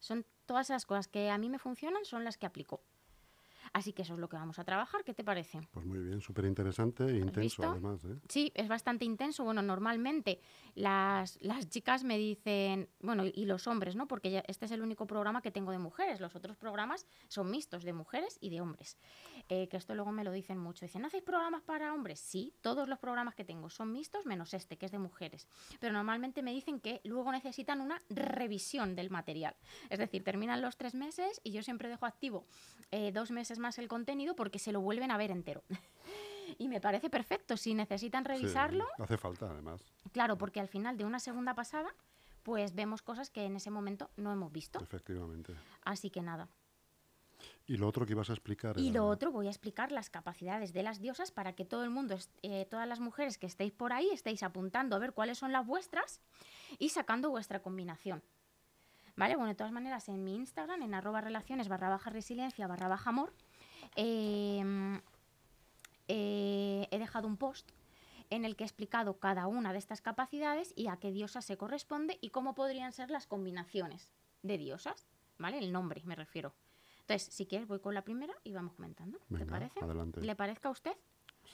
Son 0.00 0.24
todas 0.46 0.70
esas 0.70 0.86
cosas 0.86 1.08
que 1.08 1.30
a 1.30 1.38
mí 1.38 1.48
me 1.48 1.58
funcionan 1.58 2.04
son 2.04 2.24
las 2.24 2.38
que 2.38 2.46
aplico. 2.46 2.80
Así 3.72 3.92
que 3.92 4.02
eso 4.02 4.14
es 4.14 4.20
lo 4.20 4.28
que 4.28 4.36
vamos 4.36 4.58
a 4.58 4.64
trabajar. 4.64 5.04
¿Qué 5.04 5.14
te 5.14 5.24
parece? 5.24 5.60
Pues 5.72 5.84
muy 5.86 5.98
bien, 5.98 6.20
súper 6.20 6.44
interesante 6.46 7.04
e 7.04 7.16
intenso 7.18 7.40
visto? 7.40 7.64
además. 7.70 8.04
¿eh? 8.04 8.16
Sí, 8.28 8.52
es 8.54 8.68
bastante 8.68 9.04
intenso. 9.04 9.44
Bueno, 9.44 9.62
normalmente 9.62 10.40
las, 10.74 11.38
las 11.42 11.68
chicas 11.68 12.04
me 12.04 12.18
dicen, 12.18 12.88
bueno, 13.00 13.24
y 13.26 13.44
los 13.46 13.66
hombres, 13.66 13.96
¿no? 13.96 14.06
Porque 14.06 14.30
ya- 14.30 14.44
este 14.46 14.66
es 14.66 14.70
el 14.72 14.82
único 14.82 15.06
programa 15.06 15.42
que 15.42 15.50
tengo 15.50 15.72
de 15.72 15.78
mujeres. 15.78 16.20
Los 16.20 16.34
otros 16.36 16.56
programas 16.56 17.06
son 17.28 17.50
mixtos 17.50 17.82
de 17.84 17.92
mujeres 17.92 18.38
y 18.40 18.50
de 18.50 18.60
hombres. 18.60 18.96
Eh, 19.48 19.68
que 19.68 19.76
esto 19.76 19.94
luego 19.94 20.12
me 20.12 20.24
lo 20.24 20.32
dicen 20.32 20.58
mucho. 20.58 20.84
Dicen, 20.84 21.04
¿hacéis 21.04 21.22
programas 21.22 21.62
para 21.62 21.92
hombres? 21.94 22.20
Sí, 22.20 22.54
todos 22.60 22.88
los 22.88 22.98
programas 22.98 23.34
que 23.34 23.44
tengo 23.44 23.70
son 23.70 23.92
mixtos, 23.92 24.26
menos 24.26 24.54
este, 24.54 24.76
que 24.76 24.86
es 24.86 24.92
de 24.92 24.98
mujeres. 24.98 25.46
Pero 25.80 25.92
normalmente 25.92 26.42
me 26.42 26.52
dicen 26.52 26.80
que 26.80 27.00
luego 27.04 27.32
necesitan 27.32 27.80
una 27.80 28.00
revisión 28.08 28.94
del 28.94 29.10
material. 29.10 29.56
Es 29.90 29.98
decir, 29.98 30.22
terminan 30.22 30.60
los 30.62 30.76
tres 30.76 30.94
meses 30.94 31.40
y 31.42 31.52
yo 31.52 31.62
siempre 31.62 31.88
dejo 31.88 32.06
activo 32.06 32.46
eh, 32.92 33.10
dos 33.12 33.30
meses 33.30 33.58
más 33.58 33.65
el 33.78 33.88
contenido 33.88 34.34
porque 34.36 34.58
se 34.58 34.72
lo 34.72 34.80
vuelven 34.80 35.10
a 35.10 35.16
ver 35.16 35.30
entero. 35.30 35.62
y 36.58 36.68
me 36.68 36.80
parece 36.80 37.10
perfecto. 37.10 37.56
Si 37.56 37.74
necesitan 37.74 38.24
Sí, 38.24 38.28
revisarlo, 38.28 38.86
hace 38.98 39.16
falta 39.18 39.50
además, 39.50 39.82
claro, 40.12 40.38
porque 40.38 40.60
al 40.60 40.68
final 40.68 40.96
de 40.96 41.04
una 41.04 41.18
segunda 41.20 41.54
pasada, 41.54 41.88
pues 42.42 42.74
vemos 42.74 43.02
cosas 43.02 43.30
que 43.30 43.44
en 43.44 43.56
ese 43.56 43.70
momento 43.70 44.10
no 44.16 44.32
hemos 44.32 44.52
visto. 44.52 44.80
efectivamente. 44.80 45.54
Así 45.84 46.10
que 46.10 46.22
nada. 46.22 46.48
Y 47.68 47.76
lo 47.78 47.88
otro 47.88 48.06
que 48.06 48.12
ibas 48.12 48.30
a 48.30 48.32
explicar 48.32 48.78
Y 48.78 48.88
era- 48.90 49.00
lo 49.00 49.06
otro, 49.08 49.32
voy 49.32 49.48
a 49.48 49.50
explicar 49.50 49.90
las 49.90 50.08
capacidades 50.08 50.72
de 50.72 50.84
las 50.84 51.00
diosas 51.00 51.32
para 51.32 51.52
que 51.54 51.64
todo 51.64 51.82
el 51.82 51.90
mundo, 51.90 52.16
eh, 52.42 52.64
todas 52.70 52.86
las 52.86 53.00
mujeres 53.00 53.38
que 53.38 53.46
estéis 53.46 53.72
por 53.72 53.92
ahí, 53.92 54.08
estéis 54.12 54.44
apuntando 54.44 54.94
a 54.94 55.00
ver 55.00 55.12
cuáles 55.12 55.38
son 55.38 55.50
las 55.50 55.66
vuestras 55.66 56.20
y 56.78 56.90
sacando 56.90 57.28
vuestra 57.30 57.60
combinación. 57.60 58.22
¿Vale? 59.16 59.34
Bueno, 59.34 59.48
de 59.48 59.54
todas 59.56 59.72
maneras, 59.72 60.08
en 60.08 60.22
mi 60.22 60.36
Instagram, 60.36 60.82
en 60.82 60.94
arroba 60.94 61.20
relaciones 61.22 61.68
barra 61.68 61.88
baja 61.88 62.10
resiliencia 62.10 62.66
barra 62.68 62.86
baja 62.86 63.10
amor, 63.10 63.32
em, 63.94 65.00
eh, 66.08 66.88
he 66.90 66.98
dejado 66.98 67.26
un 67.28 67.36
post 67.36 67.70
en 68.30 68.44
el 68.44 68.56
que 68.56 68.64
he 68.64 68.66
explicado 68.66 69.18
cada 69.18 69.46
una 69.46 69.72
de 69.72 69.78
estas 69.78 70.00
capacidades 70.00 70.72
y 70.76 70.88
a 70.88 70.96
qué 70.96 71.12
diosa 71.12 71.42
se 71.42 71.56
corresponde 71.56 72.18
y 72.20 72.30
cómo 72.30 72.54
podrían 72.54 72.92
ser 72.92 73.10
las 73.10 73.26
combinaciones 73.26 74.10
de 74.42 74.58
diosas, 74.58 75.06
¿vale? 75.38 75.58
El 75.58 75.72
nombre, 75.72 76.02
me 76.04 76.14
refiero. 76.16 76.54
Entonces, 77.00 77.32
si 77.32 77.46
quieres, 77.46 77.68
voy 77.68 77.78
con 77.78 77.94
la 77.94 78.02
primera 78.02 78.34
y 78.42 78.52
vamos 78.52 78.74
comentando. 78.74 79.18
¿Te 79.28 79.34
Venga, 79.34 79.46
parece? 79.46 79.80
adelante. 79.80 80.20
¿Le 80.20 80.34
parezca 80.34 80.68
a 80.68 80.72
usted? 80.72 80.96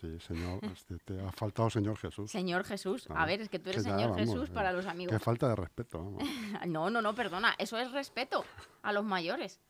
Sí, 0.01 0.19
señor, 0.21 0.61
este, 0.73 0.97
te 0.99 1.21
ha 1.21 1.31
faltado 1.33 1.69
Señor 1.69 1.99
Jesús. 1.99 2.31
Señor 2.31 2.65
Jesús. 2.65 3.07
A 3.11 3.27
ver, 3.27 3.43
es 3.43 3.51
que 3.51 3.59
tú 3.59 3.65
que 3.65 3.71
eres 3.71 3.85
ya, 3.85 3.91
Señor 3.91 4.11
vamos, 4.12 4.27
Jesús 4.27 4.49
eh, 4.49 4.53
para 4.53 4.73
los 4.73 4.87
Qué 4.87 4.91
amigos. 4.91 5.23
falta 5.23 5.49
de 5.49 5.57
respeto, 5.57 5.99
vamos. 6.03 6.23
No, 6.69 6.89
no, 6.89 7.03
no, 7.03 7.15
perdona. 7.15 7.55
Eso 7.59 7.77
es 7.77 7.93
respeto 7.93 8.45
a 8.83 8.93
los 8.93 9.05
mayores. 9.05 9.61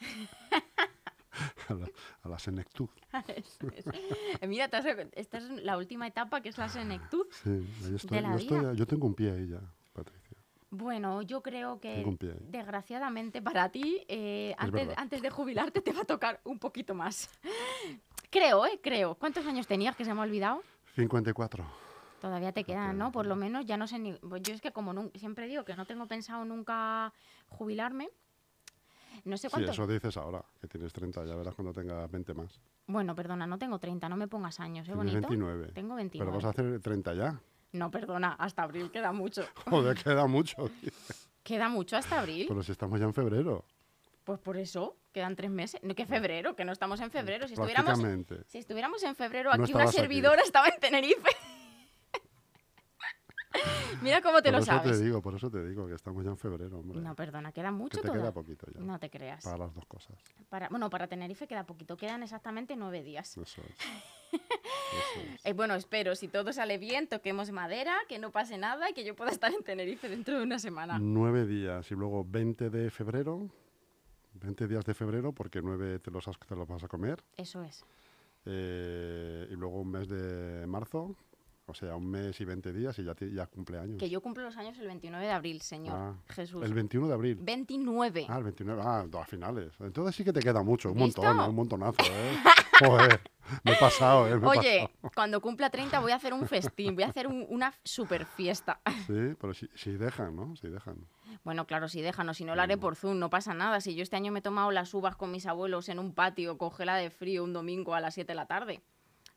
a 1.68 1.74
la, 1.74 1.86
a 2.22 2.28
la 2.28 2.38
senectud. 2.38 2.88
Eso 3.28 3.68
es. 3.76 3.86
Eh, 4.40 4.46
Mira, 4.46 4.66
esta 5.12 5.38
es 5.38 5.50
la 5.50 5.76
última 5.76 6.06
etapa 6.06 6.40
que 6.40 6.48
es 6.50 6.58
la 6.58 6.68
senectud. 6.68 7.26
Sí, 7.42 7.50
ahí 7.84 7.94
estoy. 7.94 8.20
la 8.20 8.30
Yo, 8.30 8.36
estoy- 8.38 8.58
vida. 8.60 8.72
yo 8.74 8.86
tengo 8.86 9.06
un 9.06 9.14
pie 9.14 9.32
ahí 9.32 9.48
ya, 9.48 9.60
Patricia. 9.92 10.36
Bueno, 10.74 11.20
yo 11.20 11.42
creo 11.42 11.80
que 11.80 12.02
desgraciadamente 12.48 13.42
para 13.42 13.68
ti, 13.70 14.04
eh, 14.08 14.54
antes, 14.56 14.88
antes 14.96 15.20
de 15.20 15.28
jubilarte 15.28 15.82
te 15.82 15.92
va 15.92 16.00
a 16.00 16.04
tocar 16.06 16.40
un 16.44 16.58
poquito 16.58 16.94
más. 16.94 17.28
Creo, 18.30 18.64
¿eh? 18.66 18.80
Creo. 18.82 19.14
¿Cuántos 19.16 19.44
años 19.46 19.66
tenías 19.66 19.94
que 19.96 20.04
se 20.06 20.14
me 20.14 20.20
ha 20.20 20.22
olvidado? 20.22 20.62
54. 20.94 21.64
Todavía 22.22 22.52
te 22.52 22.64
quedan. 22.64 22.96
¿no? 22.96 23.12
Por 23.12 23.26
lo 23.26 23.36
menos 23.36 23.66
ya 23.66 23.76
no 23.76 23.86
sé 23.86 23.98
ni... 23.98 24.12
yo 24.12 24.54
es 24.54 24.60
que 24.62 24.72
como 24.72 25.10
siempre 25.16 25.46
digo 25.48 25.64
que 25.64 25.74
no 25.76 25.84
tengo 25.86 26.06
pensado 26.06 26.44
nunca 26.44 27.12
jubilarme, 27.48 28.08
no 29.24 29.36
sé 29.36 29.48
Sí, 29.48 29.50
cuántos... 29.52 29.74
eso 29.74 29.86
dices 29.86 30.16
ahora, 30.16 30.44
que 30.60 30.68
tienes 30.68 30.92
30, 30.92 31.24
ya 31.24 31.34
verás 31.36 31.54
cuando 31.54 31.72
tengas 31.72 32.10
20 32.10 32.34
más. 32.34 32.60
Bueno, 32.86 33.14
perdona, 33.14 33.46
no 33.46 33.58
tengo 33.58 33.78
30, 33.78 34.08
no 34.08 34.16
me 34.16 34.28
pongas 34.28 34.58
años, 34.60 34.88
¿eh? 34.88 34.94
Bonito. 34.94 35.14
29. 35.28 35.72
Tengo 35.72 35.94
29. 35.94 36.30
Pero 36.30 36.36
vas 36.36 36.44
a 36.44 36.50
hacer 36.50 36.80
30 36.80 37.14
ya. 37.14 37.40
No, 37.72 37.90
perdona, 37.90 38.32
hasta 38.34 38.62
abril 38.62 38.90
queda 38.90 39.12
mucho. 39.12 39.44
Joder, 39.70 39.96
queda 40.02 40.26
mucho. 40.26 40.56
tío. 40.80 40.90
¿Queda 41.42 41.68
mucho 41.68 41.96
hasta 41.96 42.20
abril? 42.20 42.46
Pero 42.48 42.62
si 42.62 42.72
estamos 42.72 42.98
ya 43.00 43.06
en 43.06 43.14
febrero. 43.14 43.64
Pues 44.24 44.38
por 44.38 44.56
eso, 44.56 44.96
quedan 45.12 45.34
tres 45.34 45.50
meses. 45.50 45.80
No, 45.82 45.94
que 45.96 46.06
febrero, 46.06 46.54
que 46.54 46.64
no 46.64 46.70
estamos 46.72 47.00
en 47.00 47.10
febrero. 47.10 47.48
Si 47.48 47.54
estuviéramos, 47.54 47.98
si 48.46 48.58
estuviéramos 48.58 49.02
en 49.02 49.16
febrero, 49.16 49.50
No 49.50 49.64
aquí 49.64 49.72
una 49.72 49.84
estabas 49.84 49.88
aquí. 49.88 49.96
servidora 50.00 50.42
estaba 50.42 50.68
en 50.68 50.78
Tenerife. 50.78 51.28
Mira 54.00 54.22
cómo 54.22 54.40
te 54.42 54.48
por 54.50 54.52
lo 54.52 54.58
eso 54.58 54.66
sabes. 54.66 54.98
te 54.98 55.04
digo, 55.04 55.20
por 55.20 55.34
eso 55.34 55.50
te 55.50 55.64
digo 55.66 55.86
que 55.86 55.94
estamos 55.94 56.24
ya 56.24 56.30
en 56.30 56.36
febrero, 56.38 56.78
hombre. 56.78 57.00
No, 57.00 57.14
perdona, 57.14 57.52
queda 57.52 57.68
que 57.68 57.72
mucho 57.72 57.96
te 57.98 58.02
todavía. 58.02 58.22
queda 58.22 58.32
poquito 58.32 58.66
ya. 58.72 58.80
No 58.80 58.98
te 58.98 59.10
creas. 59.10 59.44
Para 59.44 59.58
las 59.58 59.74
dos 59.74 59.84
cosas. 59.86 60.16
Para, 60.48 60.68
bueno, 60.68 60.88
para 60.90 61.06
Tenerife 61.08 61.46
queda 61.46 61.64
poquito, 61.64 61.96
quedan 61.96 62.22
exactamente 62.22 62.74
nueve 62.76 63.02
días. 63.02 63.36
Eso 63.36 63.42
es. 63.62 63.76
Eso 64.32 65.20
es. 65.34 65.46
Eh, 65.46 65.52
bueno, 65.52 65.74
espero, 65.74 66.14
si 66.14 66.28
todo 66.28 66.52
sale 66.52 66.78
bien, 66.78 67.06
toquemos 67.08 67.50
madera, 67.50 67.94
que 68.08 68.18
no 68.18 68.30
pase 68.30 68.58
nada 68.58 68.88
y 68.90 68.94
que 68.94 69.04
yo 69.04 69.14
pueda 69.16 69.30
estar 69.30 69.52
en 69.52 69.62
Tenerife 69.62 70.08
dentro 70.08 70.36
de 70.38 70.42
una 70.44 70.58
semana. 70.58 70.98
Nueve 70.98 71.46
días 71.46 71.90
y 71.90 71.94
luego 71.94 72.24
20 72.24 72.70
de 72.70 72.90
febrero. 72.90 73.48
20 74.34 74.66
días 74.66 74.84
de 74.84 74.94
febrero 74.94 75.32
porque 75.32 75.60
nueve 75.62 75.98
te 75.98 76.10
los, 76.10 76.26
has- 76.28 76.38
te 76.38 76.56
los 76.56 76.66
vas 76.66 76.82
a 76.82 76.88
comer. 76.88 77.22
Eso 77.36 77.62
es. 77.62 77.84
Eh, 78.46 79.46
y 79.50 79.54
luego 79.54 79.80
un 79.80 79.90
mes 79.90 80.08
de 80.08 80.66
marzo. 80.66 81.14
O 81.66 81.74
sea, 81.74 81.94
un 81.94 82.10
mes 82.10 82.40
y 82.40 82.44
20 82.44 82.72
días 82.72 82.98
y 82.98 83.04
ya, 83.04 83.14
ya 83.32 83.46
cumpleaños. 83.46 83.98
Que 83.98 84.10
yo 84.10 84.20
cumplo 84.20 84.42
los 84.42 84.56
años 84.56 84.76
el 84.78 84.86
29 84.88 85.24
de 85.24 85.30
abril, 85.32 85.60
señor 85.60 85.94
Ah, 85.96 86.14
Jesús. 86.30 86.64
El 86.64 86.74
21 86.74 87.06
de 87.06 87.14
abril. 87.14 87.38
29. 87.40 88.26
Ah, 88.28 88.38
el 88.38 88.44
29. 88.44 88.82
Ah, 88.84 89.06
a 89.20 89.24
finales. 89.24 89.72
Entonces 89.80 90.16
sí 90.16 90.24
que 90.24 90.32
te 90.32 90.40
queda 90.40 90.62
mucho. 90.62 90.90
Un 90.90 90.98
montón, 90.98 91.38
¿eh? 91.40 91.48
un 91.48 91.54
montonazo, 91.54 92.02
¿eh? 92.02 92.36
Joder, 92.80 93.20
me 93.62 93.72
he 93.72 93.76
pasado, 93.76 94.26
¿eh? 94.26 94.36
Me 94.36 94.44
he 94.46 94.50
Oye, 94.50 94.80
pasado. 94.90 95.10
cuando 95.14 95.40
cumpla 95.40 95.70
30 95.70 96.00
voy 96.00 96.10
a 96.10 96.16
hacer 96.16 96.32
un 96.34 96.48
festín, 96.48 96.94
voy 96.96 97.04
a 97.04 97.08
hacer 97.08 97.28
un- 97.28 97.46
una 97.48 97.72
super 97.84 98.26
fiesta. 98.26 98.80
Sí, 99.06 99.34
pero 99.40 99.54
si, 99.54 99.68
si 99.74 99.92
dejan, 99.92 100.34
¿no? 100.34 100.56
Si 100.56 100.68
dejan. 100.68 100.96
Bueno, 101.44 101.66
claro, 101.66 101.88
si 101.88 102.02
déjanos, 102.02 102.36
si 102.38 102.44
no 102.44 102.54
lo 102.56 102.62
haré 102.62 102.76
por 102.76 102.96
Zoom, 102.96 103.18
no 103.18 103.30
pasa 103.30 103.54
nada. 103.54 103.80
Si 103.80 103.94
yo 103.94 104.02
este 104.02 104.16
año 104.16 104.32
me 104.32 104.40
he 104.40 104.42
tomado 104.42 104.70
las 104.72 104.92
uvas 104.94 105.16
con 105.16 105.30
mis 105.30 105.46
abuelos 105.46 105.88
en 105.88 105.98
un 106.00 106.12
patio 106.12 106.58
congela 106.58 106.96
de 106.96 107.10
frío 107.10 107.44
un 107.44 107.52
domingo 107.52 107.94
a 107.94 108.00
las 108.00 108.14
7 108.14 108.32
de 108.32 108.34
la 108.34 108.46
tarde, 108.46 108.82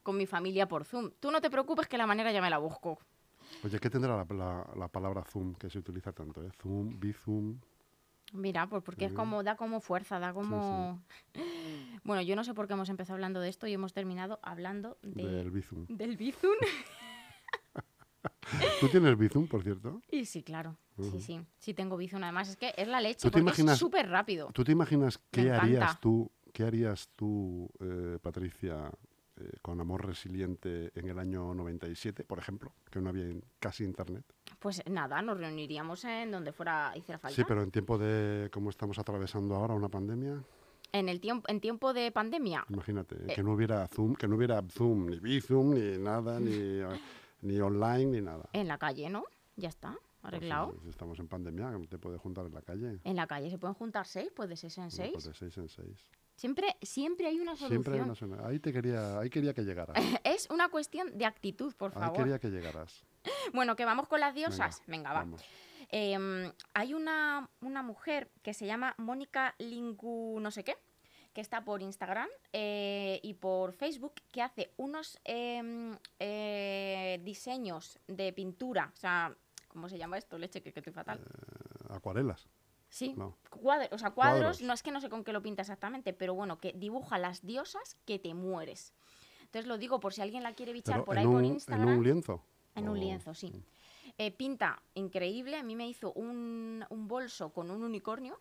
con 0.05 0.15
mi 0.17 0.27
familia 0.27 0.67
por 0.67 0.85
Zoom. 0.85 1.09
Tú 1.19 1.31
no 1.31 1.41
te 1.41 1.49
preocupes 1.49 1.87
que 1.87 1.97
la 1.97 2.05
manera 2.05 2.31
ya 2.31 2.39
me 2.41 2.49
la 2.51 2.59
busco. 2.59 2.99
Oye, 3.63 3.79
¿qué 3.79 3.89
tendrá 3.89 4.15
la, 4.15 4.35
la- 4.35 4.67
la 4.77 4.87
palabra 4.87 5.23
Zoom 5.23 5.55
que 5.55 5.67
se 5.69 5.79
utiliza 5.79 6.11
tanto? 6.13 6.43
Eh? 6.45 6.51
Zoom, 6.61 6.99
Bizum. 6.99 7.59
Mira, 8.33 8.67
pues 8.67 8.83
porque 8.83 9.05
es 9.05 9.13
como, 9.13 9.41
da 9.43 9.55
como 9.55 9.79
fuerza, 9.81 10.19
da 10.19 10.31
como... 10.31 11.01
Bueno, 12.03 12.21
yo 12.21 12.35
no 12.35 12.43
sé 12.43 12.53
por 12.53 12.67
qué 12.67 12.73
hemos 12.73 12.89
empezado 12.89 13.15
hablando 13.15 13.39
de 13.39 13.49
esto 13.49 13.65
y 13.65 13.73
hemos 13.73 13.93
terminado 13.93 14.39
hablando 14.43 14.99
de- 15.01 15.25
Del 15.27 15.49
Bizum. 15.49 15.87
del 15.89 16.17
Bizum. 16.17 16.51
¿Tú 18.79 18.87
tienes 18.89 19.17
Bizum, 19.17 19.47
por 19.47 19.63
cierto? 19.63 20.01
Y 20.11 20.25
sí, 20.25 20.43
claro. 20.43 20.77
Sí, 20.99 21.19
sí. 21.19 21.41
Sí 21.57 21.73
tengo 21.73 21.97
Bizum. 21.97 22.21
Además, 22.23 22.49
es 22.49 22.57
que 22.57 22.73
es 22.77 22.87
la 22.87 23.01
leche, 23.01 23.21
¿Tú 23.21 23.29
te 23.29 23.31
porque 23.31 23.41
imaginas- 23.61 23.73
es 23.73 23.79
súper 23.79 24.07
rápido. 24.09 24.49
¿Tú 24.53 24.63
te 24.63 24.71
imaginas 24.71 25.19
qué 25.31 25.51
harías 25.51 25.99
tú, 25.99 26.31
qué 26.53 26.63
harías 26.63 27.09
tú, 27.15 27.69
eh, 27.79 28.19
Patricia, 28.21 28.91
eh, 29.37 29.51
con 29.61 29.79
Amor 29.81 30.05
Resiliente 30.05 30.91
en 30.95 31.09
el 31.09 31.19
año 31.19 31.53
97, 31.53 32.23
por 32.23 32.39
ejemplo, 32.39 32.71
que 32.89 33.01
no 33.01 33.09
había 33.09 33.25
casi 33.59 33.83
internet? 33.83 34.23
Pues 34.59 34.81
nada, 34.89 35.21
nos 35.21 35.37
reuniríamos 35.37 36.03
en 36.05 36.31
donde 36.31 36.51
fuera 36.51 36.93
hiciera 36.95 37.19
falta. 37.19 37.35
Sí, 37.35 37.43
pero 37.47 37.61
en 37.63 37.71
tiempo 37.71 37.97
de 37.97 38.49
cómo 38.51 38.69
estamos 38.69 38.97
atravesando 38.99 39.55
ahora 39.55 39.73
una 39.73 39.89
pandemia, 39.89 40.41
En 40.93 41.09
el 41.09 41.19
tiempo, 41.19 41.47
en 41.49 41.59
tiempo 41.59 41.93
de 41.93 42.11
pandemia, 42.11 42.65
imagínate, 42.69 43.15
Eh. 43.27 43.33
que 43.35 43.43
no 43.43 43.53
hubiera 43.53 43.85
Zoom, 43.87 44.15
que 44.15 44.27
no 44.27 44.35
hubiera 44.37 44.61
Zoom, 44.69 45.07
ni 45.09 45.19
Bizum, 45.19 45.73
ni 45.73 45.97
nada, 45.97 46.39
ni, 46.39 46.49
ni 47.41 47.59
online, 47.59 48.05
ni 48.05 48.21
nada. 48.21 48.47
en 48.53 48.67
la 48.67 48.77
calle, 48.77 49.09
¿no? 49.09 49.25
Ya 49.57 49.67
está, 49.69 49.97
arreglado. 50.27 50.71
si, 50.73 50.79
si 50.83 50.89
estamos 50.89 51.19
en 51.19 51.27
pandemia, 51.27 51.71
te 51.89 51.97
puedes 51.97 52.19
juntar 52.21 52.45
en 52.45 52.53
la 52.53 52.61
calle. 52.61 52.99
En 53.03 53.15
la 53.15 53.27
calle 53.27 53.49
se 53.49 53.57
pueden 53.57 53.73
juntar 53.75 54.05
seis, 54.07 54.29
pues 54.35 54.49
de 54.49 54.55
seis 54.55 54.77
en 54.77 54.85
No, 54.85 54.89
seis. 54.91 55.11
pues 55.13 55.25
de 55.25 55.33
seis 55.33 55.57
en 55.57 55.69
seis. 55.69 56.05
Siempre, 56.35 56.67
siempre 56.81 57.27
hay 57.27 57.39
una 57.39 57.55
Siempre 57.55 57.75
hay 57.77 57.83
solución. 57.83 58.05
una 58.05 58.15
solución. 58.15 58.45
Ahí 58.49 58.59
te 58.59 58.73
quería, 58.73 59.17
ahí 59.19 59.29
quería 59.29 59.53
que 59.53 59.61
llegaras. 59.63 59.95
Es 60.25 60.49
una 60.49 60.69
cuestión 60.69 61.17
de 61.17 61.25
actitud, 61.25 61.73
por 61.75 61.91
Ahí 61.95 61.99
favor. 62.01 62.17
quería 62.17 62.39
que 62.39 62.49
llegaras. 62.49 63.03
Bueno, 63.53 63.75
que 63.75 63.85
vamos 63.85 64.07
con 64.07 64.19
las 64.19 64.35
diosas. 64.35 64.81
Venga, 64.87 65.11
va. 65.13 65.19
Vamos. 65.19 65.41
Em, 65.89 66.51
hay 66.73 66.93
una, 66.93 67.49
una 67.61 67.83
mujer 67.83 68.31
que 68.41 68.53
se 68.53 68.65
llama 68.65 68.95
Mónica 68.97 69.53
Lingu 69.59 70.39
no 70.41 70.49
sé 70.51 70.63
qué, 70.63 70.75
que 71.31 71.41
está 71.41 71.63
por 71.63 71.81
Instagram 71.81 72.27
eh, 72.53 73.19
y 73.23 73.35
por 73.35 73.71
Facebook, 73.73 74.13
que 74.31 74.41
hace 74.41 74.71
unos 74.77 75.19
em, 75.23 75.95
eh, 76.19 77.19
diseños 77.23 77.99
de 78.07 78.33
pintura, 78.33 78.91
o 78.93 78.97
sea, 78.97 79.35
¿cómo 79.75 79.89
se 79.89 79.97
llama 79.97 80.17
esto? 80.17 80.37
Leche, 80.37 80.61
que, 80.61 80.71
que 80.71 80.79
estoy 80.79 80.93
fatal. 80.93 81.19
Acuarelas. 81.89 82.47
Sí, 82.89 83.13
no. 83.17 83.35
o 83.51 83.97
sea, 83.97 84.11
cuadros, 84.11 84.13
Cuadros. 84.13 84.61
no 84.61 84.73
es 84.73 84.81
que 84.81 84.91
no 84.91 85.01
sé 85.01 85.09
con 85.09 85.23
qué 85.25 85.33
lo 85.33 85.41
pinta 85.41 85.61
exactamente, 85.63 86.13
pero 86.13 86.33
bueno, 86.33 86.59
que 86.59 86.71
dibuja 86.73 87.17
las 87.17 87.45
diosas 87.45 87.97
que 88.05 88.19
te 88.19 88.33
mueres. 88.33 88.93
Entonces 89.41 89.67
lo 89.67 89.77
digo 89.77 89.99
por 89.99 90.13
si 90.13 90.21
alguien 90.21 90.43
la 90.43 90.53
quiere 90.53 90.71
bichar 90.71 90.95
Pero 90.95 91.05
por 91.05 91.15
en 91.15 91.19
ahí 91.19 91.25
un, 91.25 91.33
por 91.33 91.43
en 91.43 91.51
Instagram. 91.51 91.97
un 91.97 92.03
lienzo. 92.03 92.41
En 92.73 92.87
un 92.89 92.99
lienzo, 92.99 93.33
sí. 93.33 93.51
Eh, 94.17 94.31
pinta 94.31 94.81
increíble. 94.93 95.57
A 95.57 95.63
mí 95.63 95.75
me 95.75 95.87
hizo 95.87 96.13
un, 96.13 96.85
un 96.89 97.07
bolso 97.07 97.51
con 97.51 97.69
un 97.69 97.83
unicornio. 97.83 98.39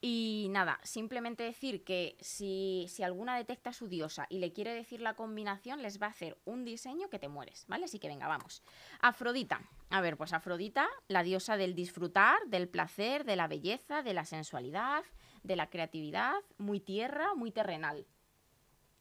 Y 0.00 0.48
nada, 0.50 0.78
simplemente 0.82 1.42
decir 1.42 1.82
que 1.82 2.16
si, 2.20 2.86
si 2.88 3.02
alguna 3.02 3.36
detecta 3.36 3.70
a 3.70 3.72
su 3.72 3.88
diosa 3.88 4.26
y 4.28 4.38
le 4.38 4.52
quiere 4.52 4.74
decir 4.74 5.00
la 5.00 5.14
combinación, 5.14 5.80
les 5.82 6.00
va 6.00 6.06
a 6.06 6.10
hacer 6.10 6.36
un 6.44 6.64
diseño 6.64 7.08
que 7.08 7.18
te 7.18 7.28
mueres, 7.28 7.64
¿vale? 7.66 7.86
Así 7.86 7.98
que 7.98 8.08
venga, 8.08 8.28
vamos. 8.28 8.62
Afrodita. 9.00 9.62
A 9.88 10.00
ver, 10.02 10.16
pues 10.16 10.32
Afrodita, 10.32 10.86
la 11.08 11.22
diosa 11.22 11.56
del 11.56 11.74
disfrutar, 11.74 12.38
del 12.46 12.68
placer, 12.68 13.24
de 13.24 13.36
la 13.36 13.48
belleza, 13.48 14.02
de 14.02 14.12
la 14.12 14.26
sensualidad, 14.26 15.02
de 15.42 15.56
la 15.56 15.70
creatividad, 15.70 16.34
muy 16.58 16.80
tierra, 16.80 17.34
muy 17.34 17.50
terrenal. 17.50 18.06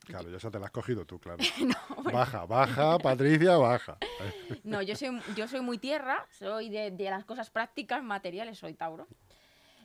Claro, 0.05 0.29
ya 0.29 0.37
esa 0.37 0.51
te 0.51 0.59
la 0.59 0.65
has 0.65 0.71
cogido 0.71 1.05
tú, 1.05 1.19
claro. 1.19 1.43
Baja, 2.13 2.45
baja, 2.45 2.97
Patricia, 2.99 3.57
baja. 3.57 3.97
No, 4.63 4.81
yo 4.81 4.95
soy, 4.95 5.19
yo 5.35 5.47
soy 5.47 5.61
muy 5.61 5.77
tierra, 5.77 6.25
soy 6.31 6.69
de, 6.69 6.91
de 6.91 7.09
las 7.09 7.25
cosas 7.25 7.49
prácticas, 7.49 8.03
materiales, 8.03 8.59
soy 8.59 8.75
Tauro. 8.75 9.07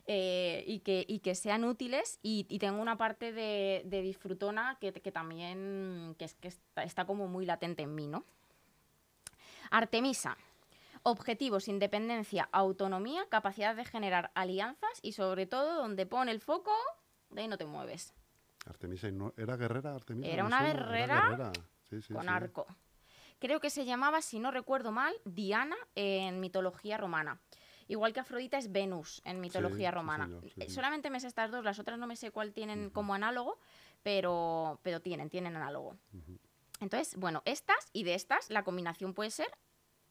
Eh, 0.07 0.65
y, 0.67 0.81
que, 0.81 1.05
y 1.07 1.21
que 1.21 1.35
sean 1.35 1.65
útiles 1.65 2.19
y, 2.23 2.47
y 2.49 2.59
tengo 2.59 2.81
una 2.81 2.97
parte 2.97 3.33
de, 3.33 3.83
de 3.85 4.03
disfrutona 4.03 4.77
que, 4.81 4.93
que 4.93 5.13
también 5.13 6.17
que 6.19 6.25
es, 6.25 6.35
que 6.35 6.49
está, 6.49 6.83
está 6.83 7.05
como 7.05 7.29
muy 7.29 7.47
latente 7.47 7.83
en 7.83 7.95
mí, 7.95 8.07
¿no? 8.09 8.25
Artemisa. 9.71 10.37
Objetivos, 11.03 11.69
independencia, 11.69 12.49
autonomía, 12.53 13.25
capacidad 13.31 13.75
de 13.75 13.85
generar 13.85 14.31
alianzas 14.35 14.91
y 15.03 15.13
sobre 15.13 15.47
todo 15.47 15.77
donde 15.77 16.05
pone 16.07 16.31
el 16.31 16.41
foco, 16.41 16.73
de 17.31 17.43
ahí 17.43 17.49
no 17.49 17.57
te 17.57 17.65
mueves. 17.65 18.13
Artemisa, 18.67 19.09
¿y 19.09 19.13
no- 19.13 19.33
¿era 19.39 19.57
guerrera 19.57 19.95
Artemisa? 19.95 20.29
Era 20.29 20.45
una 20.45 20.59
suena, 20.59 20.75
guerrera 20.75 21.21
guerrera. 21.23 21.53
Sí, 21.89 22.03
sí, 22.03 22.13
con 22.13 22.23
sí. 22.25 22.29
arco. 22.29 22.67
Creo 23.39 23.61
que 23.61 23.71
se 23.71 23.87
llamaba, 23.87 24.21
si 24.21 24.39
no 24.39 24.51
recuerdo 24.51 24.93
mal, 24.93 25.15
Diana 25.25 25.77
en 25.95 26.41
mitología 26.41 26.99
romana. 26.99 27.41
Igual 27.91 28.13
que 28.13 28.21
Afrodita 28.21 28.57
es 28.57 28.71
Venus 28.71 29.21
en 29.25 29.41
mitología 29.41 29.91
sí, 29.91 29.95
romana. 29.97 30.27
señor, 30.27 30.43
sí, 30.45 30.53
sí. 30.57 30.71
Solamente 30.71 31.11
me 31.11 31.19
sé 31.19 31.27
estas 31.27 31.51
dos, 31.51 31.65
las 31.65 31.81
otras 31.81 31.99
no 31.99 32.07
me 32.07 32.15
sé 32.15 32.31
cuál 32.31 32.53
tienen 32.53 32.89
como 32.91 33.15
análogo, 33.15 33.59
pero, 34.05 34.79
pero 34.85 35.01
tienen, 35.01 35.29
tienen 35.29 35.57
análogo. 35.57 35.97
Entonces, 36.79 37.17
bueno, 37.17 37.43
estas 37.45 37.91
y 37.93 38.05
de 38.05 38.15
estas, 38.15 38.49
la 38.49 38.63
combinación 38.63 39.13
puede 39.13 39.31
ser 39.31 39.49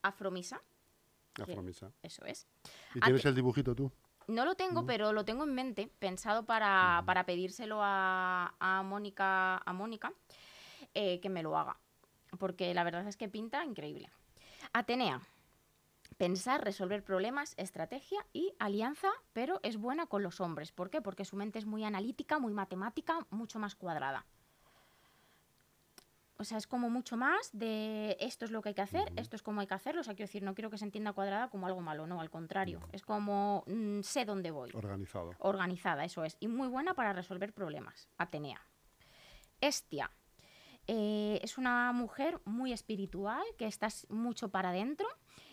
Afromisa, 0.02 0.62
Afromisa. 1.42 1.94
eso 2.04 2.26
es. 2.26 2.48
¿Y 2.96 3.00
Ah, 3.02 3.06
tienes 3.06 3.24
el 3.26 3.34
dibujito 3.36 3.74
tú? 3.74 3.92
No 4.28 4.44
lo 4.44 4.56
tengo, 4.56 4.86
pero 4.86 5.14
lo 5.14 5.24
tengo 5.24 5.46
en 5.46 5.56
mente, 5.56 5.90
pensado 6.00 6.46
para, 6.46 7.02
para 7.06 7.26
pedírselo 7.26 7.80
a, 7.82 8.54
a 8.60 8.84
Mónica, 8.84 9.58
a 9.58 9.72
Mónica 9.74 10.12
eh, 10.94 11.22
que 11.22 11.30
me 11.30 11.44
lo 11.44 11.58
haga. 11.58 11.80
Porque 12.38 12.74
la 12.74 12.84
verdad 12.84 13.08
es 13.08 13.16
que 13.16 13.30
pinta 13.30 13.64
increíble. 13.64 14.10
Atenea. 14.74 15.22
Pensar, 16.18 16.64
resolver 16.64 17.04
problemas, 17.04 17.54
estrategia 17.58 18.26
y 18.34 18.54
alianza, 18.60 19.10
pero 19.34 19.60
es 19.64 19.78
buena 19.78 20.08
con 20.08 20.24
los 20.24 20.42
hombres. 20.42 20.72
¿Por 20.72 20.90
qué? 20.90 21.02
Porque 21.02 21.26
su 21.26 21.36
mente 21.36 21.60
es 21.60 21.66
muy 21.66 21.84
analítica, 21.84 22.40
muy 22.40 22.54
matemática, 22.54 23.26
mucho 23.30 23.60
más 23.60 23.76
cuadrada. 23.76 24.26
O 26.40 26.46
sea, 26.46 26.58
es 26.58 26.68
como 26.68 26.90
mucho 26.90 27.18
más 27.18 27.50
de 27.52 28.16
esto 28.22 28.46
es 28.46 28.52
lo 28.52 28.62
que 28.62 28.70
hay 28.70 28.76
que 28.76 28.82
hacer, 28.82 29.12
esto 29.18 29.36
es 29.36 29.44
como 29.44 29.60
hay 29.60 29.68
que 29.68 29.74
hacerlo. 29.74 30.00
O 30.00 30.04
sea, 30.06 30.16
quiero 30.16 30.28
decir, 30.28 30.42
no 30.42 30.56
quiero 30.56 30.70
que 30.70 30.78
se 30.78 30.86
entienda 30.86 31.12
cuadrada 31.12 31.50
como 31.50 31.68
algo 31.68 31.82
malo, 31.82 32.08
no, 32.08 32.22
al 32.22 32.30
contrario. 32.30 32.80
Es 32.94 33.04
como 33.04 33.66
mm, 33.68 34.02
sé 34.04 34.24
dónde 34.24 34.50
voy. 34.50 34.72
Organizado. 34.74 35.34
Organizada, 35.40 36.06
eso 36.06 36.24
es. 36.24 36.38
Y 36.40 36.48
muy 36.48 36.70
buena 36.70 36.94
para 36.94 37.12
resolver 37.12 37.52
problemas. 37.52 38.08
Atenea. 38.18 38.62
Estia. 39.60 40.12
Eh, 40.88 41.42
es 41.44 41.58
una 41.58 41.92
mujer 41.92 42.40
muy 42.46 42.72
espiritual, 42.72 43.44
que 43.58 43.68
está 43.68 43.90
mucho 44.08 44.48
para 44.48 44.70
adentro 44.70 45.10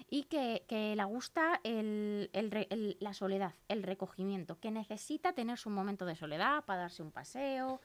y 0.09 0.25
que, 0.25 0.65
que 0.69 0.95
le 0.97 1.05
gusta 1.05 1.61
el- 1.65 2.31
el 2.33 2.51
re- 2.51 2.69
el- 2.71 2.97
la 3.01 3.13
soledad, 3.15 3.55
el 3.69 3.83
recogimiento, 3.83 4.59
que 4.61 4.71
necesita 4.71 5.33
tener 5.33 5.59
su 5.59 5.69
momento 5.71 6.07
de 6.07 6.15
soledad 6.17 6.65
para 6.65 6.83
darse 6.83 7.03
un 7.03 7.11
paseo, 7.13 7.81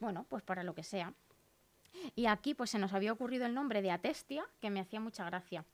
bueno, 0.00 0.26
pues 0.28 0.42
para 0.42 0.62
lo 0.64 0.74
que 0.74 0.82
sea. 0.82 1.14
Y 2.14 2.26
aquí 2.26 2.52
pues 2.54 2.70
se 2.70 2.78
nos 2.78 2.92
había 2.92 3.12
ocurrido 3.12 3.46
el 3.46 3.54
nombre 3.54 3.80
de 3.80 3.90
Atestia, 3.90 4.44
que 4.60 4.68
me 4.70 4.80
hacía 4.80 5.00
mucha 5.00 5.24
gracia. 5.24 5.64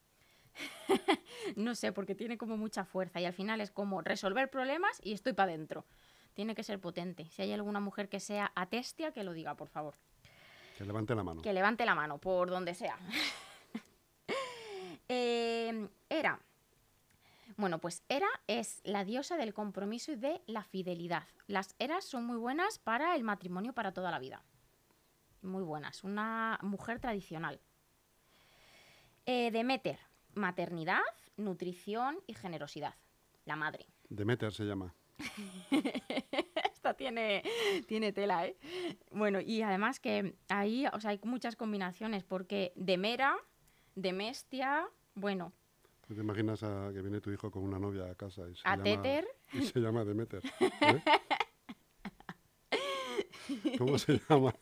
no 1.55 1.75
sé, 1.75 1.91
porque 1.91 2.15
tiene 2.15 2.37
como 2.37 2.57
mucha 2.57 2.85
fuerza 2.85 3.19
y 3.19 3.25
al 3.25 3.33
final 3.33 3.59
es 3.59 3.71
como 3.71 4.01
resolver 4.01 4.49
problemas 4.49 5.01
y 5.03 5.13
estoy 5.13 5.33
para 5.33 5.51
adentro. 5.51 5.85
Tiene 6.33 6.55
que 6.55 6.63
ser 6.63 6.79
potente. 6.79 7.25
Si 7.29 7.41
hay 7.41 7.51
alguna 7.51 7.79
mujer 7.79 8.07
que 8.09 8.19
sea 8.19 8.51
Atestia, 8.55 9.11
que 9.11 9.23
lo 9.23 9.33
diga, 9.33 9.55
por 9.55 9.67
favor. 9.67 9.95
Que 10.77 10.85
levante 10.85 11.13
la 11.13 11.23
mano. 11.23 11.41
Que 11.41 11.53
levante 11.53 11.85
la 11.85 11.93
mano, 11.93 12.17
por 12.19 12.49
donde 12.49 12.73
sea. 12.73 12.97
Eh, 15.15 15.89
Hera. 16.09 16.39
Bueno, 17.55 17.77
pues 17.79 18.03
Hera 18.09 18.29
es 18.47 18.81
la 18.83 19.05
diosa 19.05 19.37
del 19.37 19.53
compromiso 19.53 20.11
y 20.11 20.15
de 20.15 20.41
la 20.47 20.63
fidelidad. 20.63 21.27
Las 21.45 21.75
Heras 21.77 22.03
son 22.03 22.25
muy 22.25 22.37
buenas 22.37 22.79
para 22.79 23.15
el 23.15 23.23
matrimonio 23.23 23.73
para 23.73 23.93
toda 23.93 24.09
la 24.09 24.17
vida. 24.17 24.43
Muy 25.43 25.61
buenas. 25.61 26.03
Una 26.03 26.57
mujer 26.63 26.99
tradicional. 26.99 27.59
Eh, 29.27 29.51
Demeter. 29.51 29.99
Maternidad, 30.33 31.01
nutrición 31.37 32.17
y 32.25 32.33
generosidad. 32.33 32.95
La 33.45 33.55
madre. 33.55 33.85
Demeter 34.09 34.51
se 34.51 34.63
llama. 34.63 34.95
Esta 36.73 36.95
tiene, 36.95 37.43
tiene 37.87 38.13
tela, 38.13 38.47
¿eh? 38.47 38.57
Bueno, 39.11 39.39
y 39.39 39.61
además 39.61 39.99
que 39.99 40.33
ahí, 40.49 40.87
o 40.91 40.99
sea, 40.99 41.11
hay 41.11 41.19
muchas 41.23 41.55
combinaciones, 41.55 42.23
porque 42.23 42.73
Demera, 42.75 43.37
Demestia, 43.95 44.89
bueno, 45.15 45.53
¿Tú 46.07 46.13
te 46.15 46.21
imaginas 46.21 46.61
a 46.63 46.91
que 46.93 47.01
viene 47.01 47.21
tu 47.21 47.31
hijo 47.31 47.49
con 47.49 47.63
una 47.63 47.79
novia 47.79 48.05
a 48.11 48.15
casa 48.15 48.41
y 48.49 48.55
se, 48.55 48.61
A 48.67 48.71
llama, 48.71 48.83
Teter. 48.83 49.25
y 49.53 49.61
se 49.61 49.79
llama 49.79 50.03
Demeter? 50.03 50.43
¿eh? 50.81 51.01
¿Cómo 53.77 53.97
se 53.97 54.19
llama? 54.29 54.53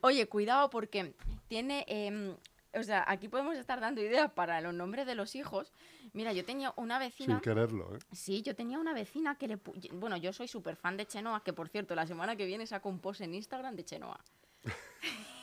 Oye, 0.00 0.28
cuidado 0.28 0.70
porque 0.70 1.14
tiene... 1.48 1.84
em, 1.88 2.36
o 2.76 2.82
sea, 2.82 3.04
aquí 3.06 3.28
podemos 3.28 3.56
estar 3.56 3.80
dando 3.80 4.00
ideas 4.00 4.30
para 4.32 4.60
los 4.60 4.74
nombres 4.74 5.06
de 5.06 5.14
los 5.14 5.34
hijos. 5.36 5.72
Mira, 6.12 6.32
yo 6.32 6.44
tenía 6.44 6.72
una 6.76 6.98
vecina... 6.98 7.34
Sin 7.34 7.42
quererlo, 7.42 7.94
¿eh? 7.94 7.98
Sí, 8.12 8.42
yo 8.42 8.54
tenía 8.56 8.78
una 8.78 8.92
vecina 8.92 9.36
que 9.36 9.48
le... 9.48 9.58
Bueno, 9.92 10.16
yo 10.16 10.32
soy 10.32 10.48
súper 10.48 10.76
fan 10.76 10.96
de 10.96 11.06
Chenoa, 11.06 11.42
que 11.42 11.52
por 11.52 11.68
cierto, 11.68 11.94
la 11.94 12.06
semana 12.06 12.36
que 12.36 12.46
viene 12.46 12.66
saco 12.66 12.88
un 12.88 13.00
post 13.00 13.20
en 13.20 13.34
Instagram 13.34 13.76
de 13.76 13.84
Chenoa. 13.84 14.20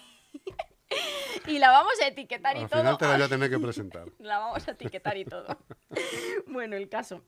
y 1.47 1.60
la 1.60 1.69
vamos 1.71 1.93
a 2.01 2.08
etiquetar 2.08 2.56
y 2.58 2.62
Al 2.62 2.69
todo. 2.69 2.80
final 2.82 2.97
te 2.97 3.06
la 3.06 3.13
voy 3.15 3.21
a 3.23 3.30
tener 3.30 3.49
que 3.49 3.60
presentar. 3.60 4.08
La 4.19 4.39
vamos 4.39 4.67
a 4.67 4.71
etiquetar 4.71 5.17
y 5.17 5.25
todo. 5.25 5.47
bueno, 6.47 6.75
el 6.75 6.88
caso. 6.89 7.23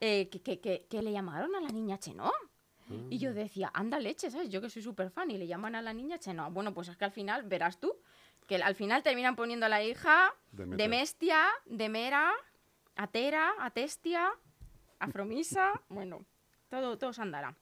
eh, 0.00 0.28
que, 0.30 0.42
que- 0.42 0.60
que- 0.60 0.86
que 0.88 1.02
le 1.02 1.12
llamaron 1.12 1.54
a 1.56 1.60
la 1.60 1.68
niña 1.68 1.98
Chenoa. 1.98 2.32
Y 3.10 3.16
Mm. 3.16 3.18
yo 3.18 3.34
decía, 3.34 3.70
anda 3.74 3.98
leche, 3.98 4.30
¿sabes? 4.30 4.48
Yo 4.48 4.60
que 4.60 4.70
soy 4.70 4.80
súper 4.82 5.10
fan 5.10 5.28
y 5.32 5.38
le 5.38 5.46
llaman 5.48 5.74
a 5.74 5.82
la 5.82 5.92
niña 5.92 6.18
Chenoa. 6.18 6.48
Bueno, 6.50 6.72
pues 6.72 6.86
es 6.88 6.96
que 6.96 7.04
al 7.04 7.10
final, 7.10 7.42
verás 7.42 7.80
tú, 7.80 7.92
que 8.46 8.56
al 8.56 8.76
final 8.76 9.02
terminan 9.02 9.34
poniendo 9.34 9.66
a 9.66 9.68
la 9.68 9.82
hija 9.82 10.32
Demeter. 10.52 10.76
Demestia, 10.78 11.46
Demera, 11.64 12.32
Atera, 12.94 13.54
Atestia, 13.58 14.30
Afromisa. 15.00 15.72
bueno, 15.88 16.24
todo, 16.68 16.96
todo 16.96 17.12
se 17.12 17.22
andará. 17.22 17.56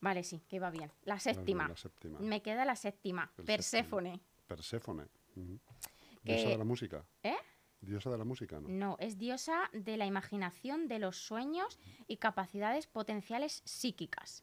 Vale, 0.00 0.22
sí, 0.22 0.40
que 0.48 0.60
va 0.60 0.70
bien. 0.70 0.90
La 1.04 1.18
séptima. 1.18 1.68
La 1.68 1.76
séptima. 1.76 2.18
Me 2.20 2.40
queda 2.42 2.64
la 2.64 2.76
séptima, 2.76 3.30
El 3.36 3.44
Perséfone. 3.44 4.20
Perséfone. 4.46 5.08
Que- 5.34 6.32
Diosa 6.34 6.48
de 6.50 6.58
la 6.58 6.64
música. 6.64 7.04
¿Eh? 7.22 7.36
Diosa 7.80 8.10
de 8.10 8.18
la 8.18 8.24
música, 8.24 8.60
¿no? 8.60 8.68
No, 8.68 8.96
es 9.00 9.18
diosa 9.18 9.70
de 9.72 9.96
la 9.96 10.06
imaginación, 10.06 10.88
de 10.88 10.98
los 10.98 11.16
sueños 11.16 11.78
y 12.06 12.16
capacidades 12.16 12.86
potenciales 12.86 13.62
psíquicas. 13.64 14.42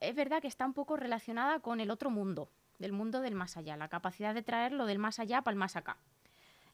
Es 0.00 0.14
verdad 0.14 0.40
que 0.42 0.48
está 0.48 0.64
un 0.66 0.74
poco 0.74 0.96
relacionada 0.96 1.60
con 1.60 1.80
el 1.80 1.90
otro 1.90 2.10
mundo, 2.10 2.50
del 2.78 2.92
mundo 2.92 3.20
del 3.20 3.34
más 3.34 3.56
allá, 3.56 3.76
la 3.76 3.88
capacidad 3.88 4.34
de 4.34 4.42
traer 4.42 4.72
lo 4.72 4.86
del 4.86 4.98
más 4.98 5.18
allá 5.18 5.42
para 5.42 5.52
el 5.52 5.58
más 5.58 5.76
acá. 5.76 5.98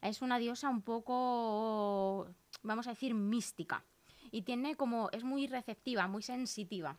Es 0.03 0.21
una 0.21 0.38
diosa 0.38 0.69
un 0.69 0.83
poco, 0.83 2.29
vamos 2.62 2.87
a 2.87 2.90
decir, 2.90 3.14
mística. 3.14 3.83
Y 4.31 4.43
tiene 4.43 4.77
como, 4.77 5.11
es 5.12 5.23
muy 5.25 5.47
receptiva, 5.47 6.07
muy 6.09 6.23
sensitiva. 6.23 6.99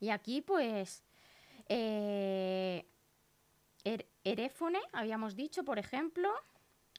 Y 0.00 0.10
aquí, 0.10 0.40
pues, 0.40 1.04
eh, 1.68 2.86
Er- 3.84 4.08
Eréfone, 4.24 4.80
habíamos 4.92 5.36
dicho, 5.36 5.64
por 5.64 5.78
ejemplo, 5.78 6.30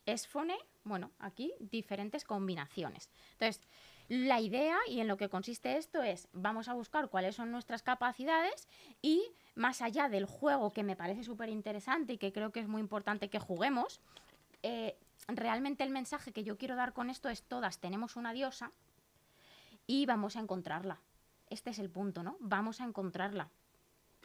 Esfone, 0.05 0.57
bueno, 0.83 1.11
aquí 1.19 1.53
diferentes 1.59 2.23
combinaciones. 2.23 3.09
Entonces, 3.33 3.61
la 4.07 4.39
idea 4.39 4.77
y 4.87 5.01
en 5.01 5.07
lo 5.07 5.17
que 5.17 5.29
consiste 5.29 5.77
esto 5.77 6.01
es, 6.01 6.27
vamos 6.33 6.67
a 6.67 6.73
buscar 6.73 7.09
cuáles 7.09 7.35
son 7.35 7.51
nuestras 7.51 7.83
capacidades 7.83 8.67
y 9.01 9.21
más 9.53 9.81
allá 9.83 10.09
del 10.09 10.25
juego, 10.25 10.71
que 10.71 10.83
me 10.83 10.95
parece 10.95 11.23
súper 11.23 11.49
interesante 11.49 12.13
y 12.13 12.17
que 12.17 12.33
creo 12.33 12.51
que 12.51 12.61
es 12.61 12.67
muy 12.67 12.81
importante 12.81 13.29
que 13.29 13.39
juguemos, 13.39 14.01
eh, 14.63 14.97
realmente 15.27 15.83
el 15.83 15.91
mensaje 15.91 16.31
que 16.31 16.43
yo 16.43 16.57
quiero 16.57 16.75
dar 16.75 16.93
con 16.93 17.09
esto 17.11 17.29
es 17.29 17.43
todas 17.43 17.79
tenemos 17.79 18.15
una 18.15 18.33
diosa 18.33 18.71
y 19.85 20.05
vamos 20.07 20.35
a 20.37 20.39
encontrarla. 20.39 20.99
Este 21.49 21.69
es 21.69 21.79
el 21.79 21.89
punto, 21.89 22.23
¿no? 22.23 22.37
Vamos 22.39 22.81
a 22.81 22.85
encontrarla. 22.85 23.49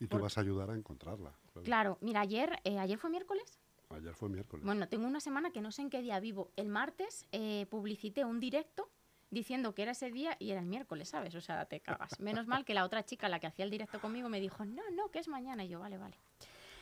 Y 0.01 0.07
tú 0.07 0.19
vas 0.19 0.37
a 0.39 0.41
ayudar 0.41 0.71
a 0.71 0.75
encontrarla. 0.75 1.33
claro. 1.53 1.65
Claro, 1.65 1.99
mira, 2.01 2.21
ayer, 2.21 2.61
eh, 2.65 2.79
ayer 2.79 2.99
fue 2.99 3.11
miércoles. 3.11 3.59
Ayer 3.91 4.15
fue 4.15 4.29
miércoles. 4.29 4.65
Bueno, 4.65 4.89
tengo 4.89 5.07
una 5.07 5.21
semana 5.21 5.51
que 5.51 5.61
no 5.61 5.71
sé 5.71 5.83
en 5.83 5.91
qué 5.91 6.03
día 6.03 6.19
vivo. 6.21 6.51
El 6.57 6.69
martes 6.69 7.27
eh, 7.33 7.67
publicité 7.71 8.25
un 8.25 8.41
directo 8.41 8.91
diciendo 9.31 9.75
que 9.75 9.83
era 9.83 9.93
ese 9.93 10.11
día 10.11 10.37
y 10.39 10.51
era 10.51 10.61
el 10.61 10.67
miércoles, 10.67 11.09
¿sabes? 11.09 11.35
O 11.35 11.41
sea, 11.41 11.65
te 11.67 11.81
cagas. 11.81 12.19
Menos 12.21 12.47
mal 12.47 12.65
que 12.65 12.75
la 12.75 12.85
otra 12.85 13.05
chica, 13.05 13.29
la 13.29 13.39
que 13.41 13.47
hacía 13.47 13.65
el 13.65 13.71
directo 13.71 14.01
conmigo, 14.01 14.29
me 14.29 14.41
dijo, 14.41 14.65
no, 14.65 14.83
no, 14.95 15.11
que 15.11 15.19
es 15.19 15.29
mañana. 15.29 15.65
Y 15.65 15.69
yo, 15.69 15.81
vale, 15.81 15.99
vale. 15.99 16.17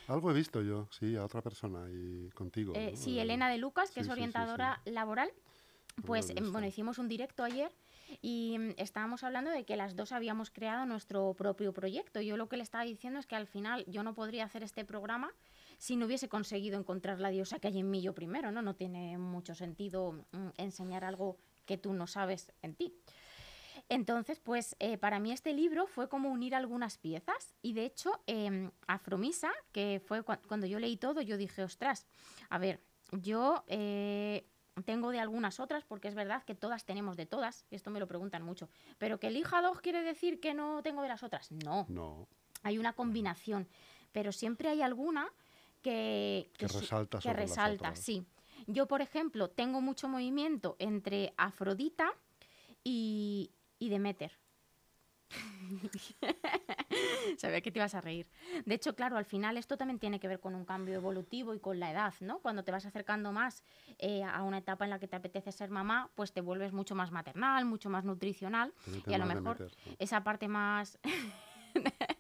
Algo 0.09 0.31
he 0.31 0.35
visto 0.35 0.63
yo, 0.63 0.89
sí, 0.91 1.17
a 1.17 1.25
otra 1.25 1.43
persona 1.43 1.87
y 1.91 2.29
contigo. 2.31 2.73
Eh, 2.75 2.93
¿no? 2.93 2.97
sí, 2.97 3.19
Elena 3.19 3.49
de 3.49 3.59
Lucas, 3.59 3.91
que 3.91 3.95
sí, 3.95 4.01
es 4.01 4.07
sí, 4.07 4.11
sí, 4.11 4.15
sí. 4.15 4.21
orientadora 4.21 4.81
laboral, 4.85 5.31
pues 6.05 6.31
he 6.31 6.39
em, 6.39 6.53
bueno, 6.53 6.67
hicimos 6.67 6.99
un 6.99 7.09
directo 7.09 7.45
ayer 7.45 7.73
y 8.21 8.57
mm, 8.59 8.71
estábamos 8.77 9.25
hablando 9.25 9.51
de 9.51 9.65
que 9.65 9.77
las 9.77 9.97
dos 9.97 10.13
habíamos 10.13 10.51
creado 10.51 10.85
nuestro 10.87 11.35
propio 11.35 11.73
proyecto. 11.73 12.21
Yo 12.21 12.37
lo 12.37 12.49
que 12.49 12.57
le 12.57 12.63
estaba 12.63 12.85
diciendo 12.85 13.19
es 13.19 13.27
que 13.27 13.37
al 13.37 13.47
final 13.47 13.85
yo 13.87 14.03
no 14.03 14.15
podría 14.15 14.45
hacer 14.45 14.63
este 14.63 14.85
programa 14.85 15.33
si 15.79 15.97
no 15.97 16.07
hubiese 16.07 16.29
conseguido 16.29 16.79
encontrar 16.79 17.21
la 17.21 17.31
diosa 17.31 17.59
que 17.59 17.69
hay 17.69 17.79
en 17.79 17.91
mí 17.91 18.03
yo 18.03 18.15
primero, 18.15 18.53
¿no? 18.53 18.63
No 18.63 18.75
tiene 18.77 19.19
mucho 19.19 19.55
sentido 19.55 20.13
mm, 20.33 20.49
enseñar 20.59 21.05
algo 21.05 21.39
que 21.67 21.79
tú 21.79 21.93
no 21.93 22.07
sabes 22.07 22.53
en 22.63 22.75
ti. 22.75 22.95
Entonces, 23.89 24.41
pues 24.41 24.77
eh, 24.79 24.97
para 24.99 25.19
mí 25.19 25.33
este 25.33 25.53
libro 25.53 25.87
fue 25.87 26.09
como 26.09 26.31
unir 26.31 26.55
algunas 26.55 26.99
piezas 26.99 27.55
y 27.63 27.73
de 27.75 27.85
hecho 27.85 28.23
em, 28.27 28.71
Afromisa, 28.87 29.51
que 29.73 30.01
fue 30.05 30.25
cua- 30.25 30.41
cuando 30.47 30.67
yo 30.67 30.79
leí 30.79 30.97
todo, 30.97 31.21
yo 31.21 31.37
dije, 31.37 31.63
ostras, 31.63 32.07
a 32.49 32.59
ver, 32.59 32.81
yo 33.13 33.65
eh, 33.67 34.47
tengo 34.85 35.11
de 35.11 35.21
algunas 35.21 35.61
otras 35.61 35.85
porque 35.85 36.09
es 36.09 36.15
verdad 36.15 36.43
que 36.45 36.55
todas 36.55 36.85
tenemos 36.85 37.17
de 37.17 37.27
todas, 37.27 37.67
esto 37.71 37.91
me 37.91 38.01
lo 38.01 38.07
preguntan 38.07 38.43
mucho, 38.43 38.69
pero 38.99 39.19
que 39.19 39.29
elija 39.29 39.61
dos 39.61 39.81
quiere 39.81 40.03
decir 40.03 40.41
que 40.41 40.55
no 40.55 40.83
tengo 40.83 41.03
de 41.03 41.09
las 41.09 41.23
otras. 41.23 41.53
No, 41.53 41.87
No, 41.89 42.27
hay 42.63 42.79
una 42.79 42.95
combinación, 42.95 43.69
pero 44.13 44.33
siempre 44.33 44.69
hay 44.69 44.83
alguna 44.83 45.29
que, 45.83 46.51
resalta 46.59 47.19
que 47.19 47.33
resalta, 47.33 47.95
sí. 47.95 48.25
Yo, 48.67 48.87
por 48.87 49.03
ejemplo, 49.03 49.51
tengo 49.51 49.81
mucho 49.81 50.09
movimiento 50.09 50.77
entre 50.79 51.35
Afrodita 51.37 52.15
y, 52.85 53.51
y 53.79 53.89
Demeter. 53.89 54.39
Sabía 57.39 57.61
que 57.61 57.71
te 57.71 57.79
ibas 57.79 57.95
a 57.95 58.01
reír. 58.01 58.27
De 58.65 58.75
hecho, 58.75 58.95
claro, 58.95 59.17
al 59.17 59.25
final 59.25 59.57
esto 59.57 59.77
también 59.77 59.99
tiene 59.99 60.21
que 60.21 60.29
ver 60.29 60.41
con 60.41 60.55
un 60.55 60.65
cambio 60.65 60.95
evolutivo 60.95 61.55
y 61.55 61.61
con 61.61 61.81
la 61.81 61.91
edad, 61.91 62.15
¿no? 62.21 62.41
Cuando 62.41 62.65
te 62.65 62.73
vas 62.73 62.87
acercando 62.87 63.33
más 63.33 63.63
eh, 63.99 64.23
a 64.23 64.43
una 64.43 64.59
etapa 64.59 64.85
en 64.85 64.91
la 64.91 64.99
que 64.99 65.09
te 65.09 65.17
apetece 65.17 65.53
ser 65.53 65.71
mamá, 65.71 66.11
pues 66.15 66.33
te 66.33 66.41
vuelves 66.41 66.73
mucho 66.73 66.95
más 66.95 67.11
maternal, 67.11 67.65
mucho 67.65 67.91
más 67.91 68.05
nutricional 68.05 68.73
y 69.07 69.15
a 69.15 69.19
lo 69.19 69.27
mejor 69.27 69.61
meter, 69.61 69.77
¿no? 69.87 69.97
esa 69.99 70.23
parte 70.23 70.49
más... 70.49 70.99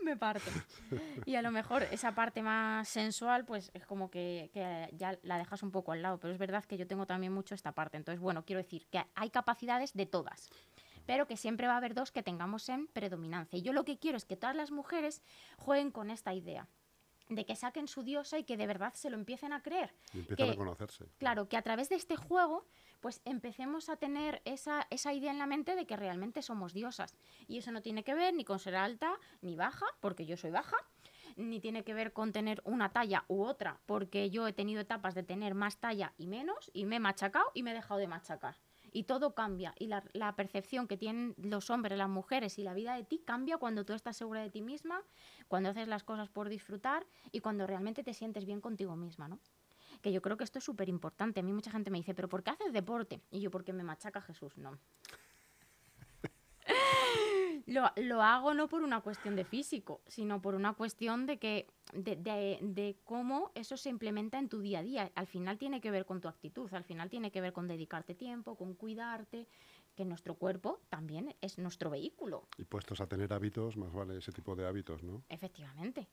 Me 0.04 0.16
parto. 0.16 0.50
Y 1.26 1.34
a 1.36 1.42
lo 1.42 1.50
mejor 1.50 1.82
esa 1.90 2.14
parte 2.14 2.42
más 2.42 2.88
sensual, 2.88 3.44
pues 3.44 3.70
es 3.74 3.84
como 3.86 4.10
que, 4.10 4.50
que 4.52 4.88
ya 4.96 5.18
la 5.22 5.38
dejas 5.38 5.62
un 5.62 5.70
poco 5.70 5.92
al 5.92 6.02
lado. 6.02 6.18
Pero 6.18 6.32
es 6.32 6.38
verdad 6.38 6.64
que 6.64 6.76
yo 6.76 6.86
tengo 6.86 7.06
también 7.06 7.32
mucho 7.32 7.54
esta 7.54 7.72
parte. 7.72 7.96
Entonces, 7.96 8.20
bueno, 8.20 8.44
quiero 8.44 8.62
decir 8.62 8.86
que 8.90 9.04
hay 9.14 9.30
capacidades 9.30 9.92
de 9.94 10.06
todas. 10.06 10.48
Pero 11.06 11.26
que 11.26 11.36
siempre 11.36 11.66
va 11.66 11.74
a 11.74 11.76
haber 11.78 11.94
dos 11.94 12.12
que 12.12 12.22
tengamos 12.22 12.68
en 12.68 12.86
predominancia. 12.88 13.58
Y 13.58 13.62
yo 13.62 13.72
lo 13.72 13.84
que 13.84 13.98
quiero 13.98 14.16
es 14.16 14.24
que 14.24 14.36
todas 14.36 14.54
las 14.54 14.70
mujeres 14.70 15.22
jueguen 15.56 15.90
con 15.90 16.10
esta 16.10 16.32
idea. 16.34 16.68
De 17.28 17.44
que 17.46 17.54
saquen 17.54 17.86
su 17.86 18.02
diosa 18.02 18.38
y 18.38 18.44
que 18.44 18.56
de 18.56 18.66
verdad 18.66 18.92
se 18.94 19.08
lo 19.08 19.16
empiecen 19.16 19.52
a 19.52 19.62
creer. 19.62 19.94
Y 20.12 20.18
empiezan 20.20 20.46
que- 20.46 20.52
a 20.52 20.56
conocerse. 20.56 21.04
Claro, 21.18 21.48
que 21.48 21.56
a 21.56 21.62
través 21.62 21.88
de 21.88 21.94
este 21.96 22.16
juego, 22.16 22.66
pues 23.00 23.20
empecemos 23.24 23.88
a 23.88 23.96
tener 23.96 24.42
esa, 24.44 24.86
esa 24.90 25.12
idea 25.12 25.30
en 25.30 25.38
la 25.38 25.46
mente 25.46 25.74
de 25.74 25.86
que 25.86 25.96
realmente 25.96 26.42
somos 26.42 26.72
diosas. 26.72 27.16
Y 27.48 27.58
eso 27.58 27.72
no 27.72 27.82
tiene 27.82 28.04
que 28.04 28.14
ver 28.14 28.34
ni 28.34 28.44
con 28.44 28.58
ser 28.58 28.76
alta 28.76 29.18
ni 29.42 29.56
baja, 29.56 29.86
porque 30.00 30.26
yo 30.26 30.36
soy 30.36 30.50
baja, 30.50 30.76
ni 31.36 31.60
tiene 31.60 31.84
que 31.84 31.94
ver 31.94 32.12
con 32.12 32.32
tener 32.32 32.60
una 32.64 32.92
talla 32.92 33.24
u 33.28 33.42
otra, 33.42 33.80
porque 33.86 34.30
yo 34.30 34.46
he 34.46 34.52
tenido 34.52 34.80
etapas 34.80 35.14
de 35.14 35.22
tener 35.22 35.54
más 35.54 35.78
talla 35.78 36.12
y 36.18 36.26
menos, 36.26 36.70
y 36.74 36.84
me 36.84 36.96
he 36.96 37.00
machacado 37.00 37.50
y 37.54 37.62
me 37.62 37.70
he 37.70 37.74
dejado 37.74 37.98
de 37.98 38.08
machacar. 38.08 38.56
Y 38.92 39.04
todo 39.04 39.34
cambia. 39.34 39.72
Y 39.78 39.86
la, 39.86 40.02
la 40.14 40.34
percepción 40.34 40.88
que 40.88 40.96
tienen 40.96 41.34
los 41.38 41.70
hombres, 41.70 41.96
las 41.96 42.08
mujeres 42.08 42.58
y 42.58 42.64
la 42.64 42.74
vida 42.74 42.96
de 42.96 43.04
ti 43.04 43.22
cambia 43.24 43.56
cuando 43.56 43.84
tú 43.84 43.92
estás 43.92 44.16
segura 44.16 44.42
de 44.42 44.50
ti 44.50 44.62
misma, 44.62 45.02
cuando 45.46 45.70
haces 45.70 45.86
las 45.86 46.02
cosas 46.02 46.28
por 46.28 46.48
disfrutar 46.48 47.06
y 47.30 47.38
cuando 47.38 47.68
realmente 47.68 48.02
te 48.02 48.14
sientes 48.14 48.44
bien 48.46 48.60
contigo 48.60 48.96
misma, 48.96 49.28
¿no? 49.28 49.38
Que 50.00 50.12
yo 50.12 50.22
creo 50.22 50.36
que 50.36 50.44
esto 50.44 50.58
es 50.58 50.64
súper 50.64 50.88
importante. 50.88 51.40
A 51.40 51.42
mí 51.42 51.52
mucha 51.52 51.70
gente 51.70 51.90
me 51.90 51.98
dice, 51.98 52.14
pero 52.14 52.28
¿por 52.28 52.42
qué 52.42 52.50
haces 52.50 52.72
deporte? 52.72 53.20
Y 53.30 53.40
yo, 53.40 53.50
porque 53.50 53.72
me 53.72 53.82
machaca 53.84 54.20
Jesús, 54.20 54.56
no. 54.56 54.78
lo, 57.66 57.90
lo 57.96 58.22
hago 58.22 58.54
no 58.54 58.68
por 58.68 58.82
una 58.82 59.00
cuestión 59.00 59.36
de 59.36 59.44
físico, 59.44 60.00
sino 60.06 60.40
por 60.40 60.54
una 60.54 60.74
cuestión 60.74 61.26
de 61.26 61.38
que 61.38 61.66
de, 61.92 62.16
de- 62.16 62.58
de 62.62 62.96
cómo 63.04 63.50
eso 63.54 63.76
se 63.76 63.88
implementa 63.88 64.38
en 64.38 64.48
tu 64.48 64.60
día 64.60 64.80
a 64.80 64.82
día. 64.82 65.12
Al 65.14 65.26
final 65.26 65.58
tiene 65.58 65.80
que 65.80 65.90
ver 65.90 66.06
con 66.06 66.20
tu 66.20 66.28
actitud, 66.28 66.72
al 66.74 66.84
final 66.84 67.10
tiene 67.10 67.30
que 67.30 67.40
ver 67.40 67.52
con 67.52 67.66
dedicarte 67.68 68.14
tiempo, 68.14 68.56
con 68.56 68.74
cuidarte, 68.74 69.48
que 69.96 70.04
nuestro 70.04 70.34
cuerpo 70.36 70.80
también 70.88 71.34
es 71.40 71.58
nuestro 71.58 71.90
vehículo. 71.90 72.48
Y 72.58 72.64
puestos 72.64 73.00
a 73.00 73.06
tener 73.06 73.32
hábitos, 73.32 73.76
más 73.76 73.92
vale 73.92 74.18
ese 74.18 74.32
tipo 74.32 74.54
de 74.54 74.66
hábitos, 74.66 75.02
¿no? 75.02 75.22
Efectivamente. 75.28 76.08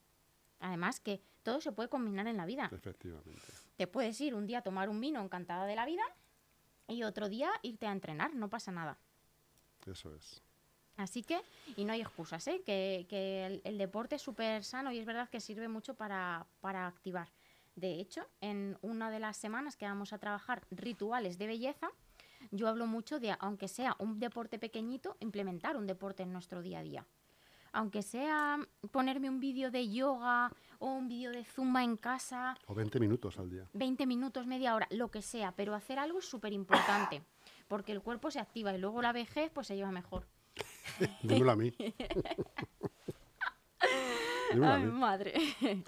Además 0.60 1.00
que 1.00 1.22
todo 1.44 1.62
se 1.62 1.72
puede 1.72 1.90
combinar 1.90 2.28
en 2.28 2.38
la 2.38 2.46
vida. 2.46 2.70
Efectivamente. 2.72 3.42
Te 3.76 3.88
puedes 3.88 4.20
ir 4.22 4.36
un 4.36 4.48
día 4.48 4.60
a 4.60 4.62
tomar 4.62 4.90
un 4.90 5.00
vino 5.00 5.22
encantada 5.22 5.66
de 5.66 5.76
la 5.76 5.86
vida 5.86 6.04
y 6.88 7.04
otro 7.04 7.30
día 7.30 7.52
irte 7.62 7.88
a 7.88 7.92
entrenar, 7.92 8.34
no 8.34 8.50
pasa 8.50 8.72
nada. 8.72 8.98
Eso 9.86 10.14
es. 10.14 10.42
Así 10.98 11.22
que, 11.22 11.40
y 11.76 11.86
no 11.86 11.94
hay 11.94 12.02
excusas, 12.02 12.48
¿eh? 12.48 12.64
que, 12.66 13.06
que 13.08 13.46
el, 13.46 13.62
el 13.64 13.78
deporte 13.78 14.16
es 14.16 14.22
súper 14.22 14.64
sano 14.64 14.92
y 14.92 14.98
es 14.98 15.06
verdad 15.06 15.30
que 15.30 15.40
sirve 15.40 15.68
mucho 15.68 15.94
para, 15.94 16.48
para 16.60 16.88
activar. 16.88 17.30
De 17.76 18.00
hecho, 18.00 18.28
en 18.42 18.78
una 18.82 19.12
de 19.12 19.20
las 19.20 19.38
semanas 19.38 19.78
que 19.78 19.86
vamos 19.86 20.12
a 20.12 20.18
trabajar 20.18 20.66
rituales 20.72 21.38
de 21.38 21.46
belleza, 21.46 21.92
yo 22.50 22.68
hablo 22.68 22.88
mucho 22.88 23.20
de, 23.20 23.36
aunque 23.40 23.68
sea 23.68 23.96
un 24.00 24.20
deporte 24.20 24.58
pequeñito, 24.58 25.16
implementar 25.20 25.78
un 25.78 25.86
deporte 25.86 26.24
en 26.24 26.34
nuestro 26.34 26.64
día 26.64 26.80
a 26.80 26.84
día. 26.84 27.06
Aunque 27.78 28.02
sea 28.02 28.58
ponerme 28.90 29.30
un 29.30 29.40
vídeo 29.40 29.70
de 29.70 29.88
yoga 29.88 30.52
o 30.80 30.88
un 30.94 31.08
vídeo 31.08 31.30
de 31.30 31.44
zumba 31.46 31.84
en 31.84 31.96
casa, 31.96 32.58
O 32.66 32.74
20 32.74 33.00
minutos 33.00 33.38
al 33.38 33.52
día. 33.52 33.70
20 33.74 34.08
minutos, 34.08 34.48
media 34.48 34.74
hora, 34.74 34.88
lo 34.90 35.12
que 35.12 35.22
sea, 35.22 35.52
pero 35.52 35.76
hacer 35.76 36.00
algo 36.00 36.18
es 36.18 36.26
súper 36.26 36.54
importante, 36.54 37.22
porque 37.68 37.92
el 37.92 38.02
cuerpo 38.02 38.32
se 38.32 38.40
activa 38.40 38.74
y 38.74 38.80
luego 38.80 39.04
la 39.04 39.12
vejez 39.12 39.52
pues 39.54 39.68
se 39.68 39.76
lleva 39.76 39.92
mejor. 39.92 40.26
Dímelo 41.22 41.52
a 41.52 41.56
mí. 41.56 41.72
Vez. 44.56 44.92
madre. 44.92 45.34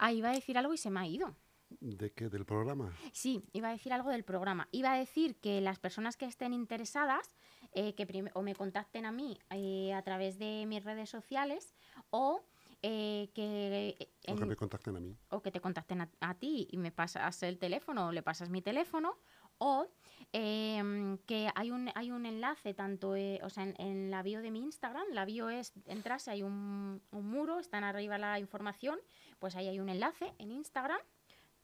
Ah, 0.00 0.12
iba 0.12 0.30
a 0.30 0.32
decir 0.32 0.56
algo 0.56 0.72
y 0.72 0.78
se 0.78 0.90
me 0.90 1.00
ha 1.00 1.06
ido. 1.08 1.34
¿De 1.80 2.12
qué? 2.12 2.28
¿Del 2.28 2.44
programa? 2.44 2.92
Sí, 3.12 3.42
iba 3.52 3.68
a 3.68 3.72
decir 3.72 3.92
algo 3.92 4.10
del 4.10 4.22
programa. 4.22 4.68
Iba 4.70 4.92
a 4.92 4.96
decir 4.96 5.34
que 5.40 5.60
las 5.60 5.80
personas 5.80 6.16
que 6.16 6.24
estén 6.24 6.52
interesadas, 6.52 7.34
eh, 7.72 7.94
que 7.94 8.30
o 8.34 8.42
me 8.42 8.54
contacten 8.54 9.04
a 9.06 9.12
mí 9.12 9.38
eh, 9.50 9.92
a 9.92 10.02
través 10.02 10.38
de 10.38 10.64
mis 10.66 10.82
redes 10.84 11.10
sociales 11.10 11.74
o 12.10 12.42
eh, 12.82 13.30
que, 13.34 13.96
eh, 13.98 14.32
O 14.32 14.36
que 14.36 14.44
me 14.46 14.54
contacten 14.56 14.96
a 14.96 15.00
mí. 15.00 15.16
o 15.30 15.42
que 15.42 15.50
te 15.50 15.60
contacten 15.60 16.00
a, 16.00 16.08
a 16.20 16.34
ti 16.34 16.68
y 16.70 16.76
me 16.76 16.92
pasas 16.92 17.42
el 17.42 17.58
teléfono 17.58 18.08
o 18.08 18.12
le 18.12 18.22
pasas 18.22 18.50
mi 18.50 18.62
teléfono 18.62 19.18
o 19.58 19.88
em, 20.32 21.18
que 21.26 21.50
hay 21.56 21.72
un, 21.72 21.90
hay 21.96 22.12
un 22.12 22.24
enlace 22.26 22.74
tanto 22.74 23.16
eh, 23.16 23.40
o 23.42 23.50
sea, 23.50 23.64
en, 23.64 23.74
en 23.80 24.10
la 24.10 24.22
bio 24.22 24.40
de 24.42 24.52
mi 24.52 24.60
Instagram, 24.60 25.06
la 25.12 25.24
bio 25.24 25.50
es, 25.50 25.72
entras, 25.86 26.28
hay 26.28 26.42
un, 26.44 27.02
un 27.10 27.28
muro, 27.28 27.58
están 27.58 27.82
arriba 27.82 28.18
la 28.18 28.38
información, 28.38 29.00
pues 29.40 29.56
ahí 29.56 29.66
hay 29.66 29.80
un 29.80 29.88
enlace 29.88 30.32
en 30.38 30.52
Instagram, 30.52 31.00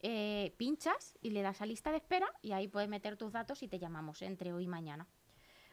eh, 0.01 0.53
pinchas 0.57 1.17
y 1.21 1.29
le 1.29 1.41
das 1.41 1.61
a 1.61 1.65
lista 1.65 1.91
de 1.91 1.97
espera 1.97 2.27
y 2.41 2.51
ahí 2.51 2.67
puedes 2.67 2.89
meter 2.89 3.15
tus 3.15 3.31
datos 3.31 3.63
y 3.63 3.69
te 3.69 3.79
llamamos 3.79 4.21
entre 4.21 4.51
hoy 4.51 4.65
y 4.65 4.67
mañana. 4.67 5.07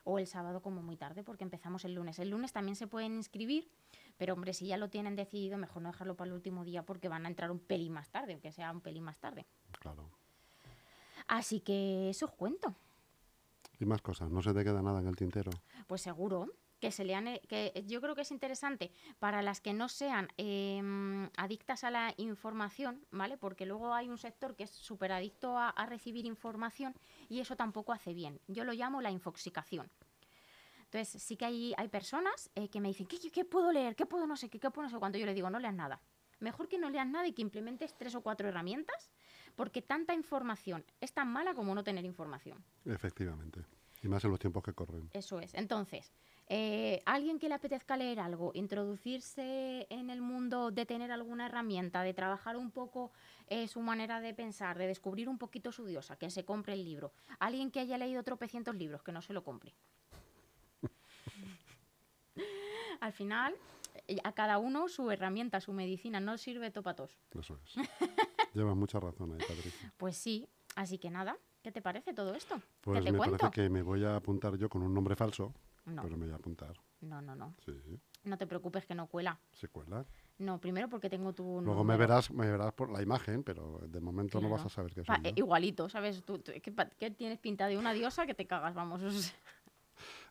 O 0.04 0.18
el 0.18 0.26
sábado 0.26 0.62
como 0.62 0.82
muy 0.82 0.96
tarde, 0.96 1.22
porque 1.22 1.44
empezamos 1.44 1.84
el 1.84 1.94
lunes. 1.94 2.18
El 2.18 2.30
lunes 2.30 2.52
también 2.52 2.76
se 2.76 2.86
pueden 2.86 3.14
inscribir, 3.14 3.70
pero 4.16 4.34
hombre, 4.34 4.52
si 4.52 4.66
ya 4.66 4.76
lo 4.76 4.90
tienen 4.90 5.14
decidido, 5.14 5.58
mejor 5.58 5.82
no 5.82 5.92
dejarlo 5.92 6.16
para 6.16 6.28
el 6.28 6.34
último 6.34 6.64
día 6.64 6.84
porque 6.84 7.08
van 7.08 7.24
a 7.24 7.28
entrar 7.28 7.50
un 7.50 7.60
pelín 7.60 7.92
más 7.92 8.10
tarde, 8.10 8.32
aunque 8.32 8.52
sea 8.52 8.72
un 8.72 8.80
pelín 8.80 9.04
más 9.04 9.18
tarde. 9.18 9.46
Claro. 9.78 10.10
Así 11.28 11.60
que 11.60 12.10
eso 12.10 12.26
os 12.26 12.32
cuento. 12.32 12.74
Y 13.78 13.84
más 13.84 14.02
cosas. 14.02 14.30
No 14.30 14.42
se 14.42 14.52
te 14.52 14.64
queda 14.64 14.82
nada 14.82 15.00
en 15.00 15.06
el 15.06 15.16
tintero. 15.16 15.50
Pues 15.86 16.02
seguro 16.02 16.48
que 16.82 16.90
se 16.90 17.04
lean, 17.04 17.28
eh, 17.28 17.40
que 17.48 17.84
yo 17.86 18.00
creo 18.00 18.16
que 18.16 18.22
es 18.22 18.32
interesante 18.32 18.90
para 19.20 19.40
las 19.40 19.60
que 19.60 19.72
no 19.72 19.88
sean 19.88 20.26
em, 20.36 21.30
adictas 21.36 21.84
a 21.84 21.92
la 21.92 22.12
información, 22.16 23.06
¿vale? 23.12 23.38
Porque 23.38 23.66
luego 23.66 23.94
hay 23.94 24.08
un 24.08 24.18
sector 24.18 24.56
que 24.56 24.64
es 24.64 24.70
súper 24.70 25.12
adicto 25.12 25.56
a, 25.56 25.72
recibir 25.86 26.26
información 26.26 26.92
y 27.28 27.38
eso 27.38 27.54
tampoco 27.54 27.92
hace 27.92 28.14
bien. 28.14 28.40
Yo 28.48 28.64
lo 28.64 28.72
llamo 28.72 29.00
la 29.00 29.12
infoxicación. 29.12 29.88
Entonces, 30.86 31.22
sí 31.22 31.36
que 31.36 31.44
hay, 31.44 31.72
hay 31.76 31.86
personas 31.86 32.50
eh, 32.56 32.68
que 32.68 32.80
me 32.80 32.88
dicen, 32.88 33.06
¿qué, 33.06 33.20
qué- 33.20 33.30
qué 33.30 33.44
puedo 33.44 33.70
leer? 33.70 33.94
¿Qué 33.94 34.04
puedo 34.04 34.26
no 34.26 34.36
sé 34.36 34.48
qué? 34.50 34.58
¿Qué 34.58 34.70
puedo 34.72 34.88
no 34.88 34.90
sé 34.90 34.98
cuánto? 34.98 35.18
Yo 35.18 35.26
le 35.26 35.34
digo, 35.34 35.50
no 35.50 35.60
leas 35.60 35.74
nada. 35.74 36.00
Mejor 36.40 36.66
que 36.66 36.78
no 36.78 36.90
leas 36.90 37.06
nada 37.06 37.28
y 37.28 37.32
que 37.32 37.42
implementes 37.42 37.94
tres 37.96 38.16
o 38.16 38.22
cuatro 38.22 38.48
herramientas, 38.48 39.12
porque 39.54 39.82
tanta 39.82 40.14
información 40.14 40.84
es 41.00 41.12
tan 41.12 41.28
mala 41.28 41.54
como 41.54 41.76
no 41.76 41.84
tener 41.84 42.04
información. 42.04 42.64
Efectivamente. 42.84 43.60
Y 44.02 44.08
más 44.08 44.24
en 44.24 44.30
los 44.30 44.40
tiempos 44.40 44.62
que 44.62 44.72
corren. 44.72 45.08
Eso 45.12 45.40
es. 45.40 45.54
Entonces, 45.54 46.12
eh, 46.48 47.02
alguien 47.06 47.38
que 47.38 47.48
le 47.48 47.54
apetezca 47.54 47.96
leer 47.96 48.20
algo, 48.20 48.50
introducirse 48.54 49.86
en 49.90 50.10
el 50.10 50.20
mundo 50.20 50.70
de 50.70 50.84
tener 50.84 51.12
alguna 51.12 51.46
herramienta, 51.46 52.02
de 52.02 52.12
trabajar 52.12 52.56
un 52.56 52.70
poco 52.70 53.12
eh, 53.46 53.68
su 53.68 53.80
manera 53.80 54.20
de 54.20 54.34
pensar, 54.34 54.76
de 54.76 54.86
descubrir 54.86 55.28
un 55.28 55.38
poquito 55.38 55.72
su 55.72 55.86
diosa, 55.86 56.16
que 56.16 56.30
se 56.30 56.44
compre 56.44 56.74
el 56.74 56.84
libro. 56.84 57.12
Alguien 57.38 57.70
que 57.70 57.80
haya 57.80 57.96
leído 57.96 58.22
tropecientos 58.22 58.74
libros, 58.74 59.02
que 59.02 59.12
no 59.12 59.22
se 59.22 59.32
lo 59.32 59.44
compre. 59.44 59.72
Al 63.00 63.12
final, 63.12 63.54
eh, 64.08 64.18
a 64.24 64.32
cada 64.32 64.58
uno 64.58 64.88
su 64.88 65.10
herramienta, 65.10 65.60
su 65.60 65.72
medicina, 65.72 66.20
no 66.20 66.36
sirve 66.38 66.70
topatos. 66.70 67.18
Eso 67.38 67.58
es. 67.64 67.76
Llevas 68.54 68.76
mucha 68.76 69.00
razón 69.00 69.32
ahí, 69.32 69.38
Patricia. 69.38 69.92
Pues 69.96 70.16
sí, 70.16 70.46
así 70.74 70.98
que 70.98 71.08
nada, 71.08 71.38
¿qué 71.62 71.72
te 71.72 71.80
parece 71.82 72.12
todo 72.12 72.34
esto? 72.34 72.60
Pues 72.80 72.98
¿Qué 73.00 73.04
te 73.06 73.12
me 73.12 73.18
cuento? 73.18 73.36
parece 73.38 73.54
que 73.62 73.68
me 73.70 73.82
voy 73.82 74.04
a 74.04 74.16
apuntar 74.16 74.56
yo 74.56 74.68
con 74.68 74.82
un 74.82 74.92
nombre 74.92 75.16
falso. 75.16 75.54
No, 75.84 76.02
Pero 76.02 76.16
me 76.16 76.26
voy 76.26 76.32
a 76.32 76.36
apuntar. 76.36 76.74
no, 77.00 77.20
no, 77.20 77.34
no. 77.34 77.54
Sí, 77.64 77.72
No 78.24 78.38
te 78.38 78.46
preocupes 78.46 78.86
que 78.86 78.94
no 78.94 79.06
cuela. 79.08 79.40
se 79.52 79.66
cuela. 79.68 80.04
No, 80.38 80.60
primero 80.60 80.88
porque 80.88 81.08
tengo 81.10 81.32
tu 81.32 81.60
Luego 81.60 81.84
me 81.84 81.96
verás, 81.96 82.30
me 82.30 82.48
verás 82.50 82.72
por 82.72 82.90
la 82.90 83.02
imagen, 83.02 83.42
pero 83.44 83.80
de 83.86 84.00
momento 84.00 84.40
no 84.40 84.48
vas 84.48 84.64
a 84.64 84.68
saber 84.68 84.92
qué 84.94 85.04
soy 85.04 85.16
eh, 85.24 85.32
igualito, 85.36 85.88
¿sabes? 85.88 86.22
Tú, 86.24 86.38
tú- 86.38 86.52
¿qué, 86.62 86.72
pa- 86.72 86.88
qué 86.88 87.10
tienes 87.10 87.38
pinta 87.38 87.66
de 87.66 87.76
una 87.78 87.92
diosa 87.92 88.26
que 88.26 88.34
te 88.34 88.46
cagas, 88.46 88.74
vamos. 88.74 89.00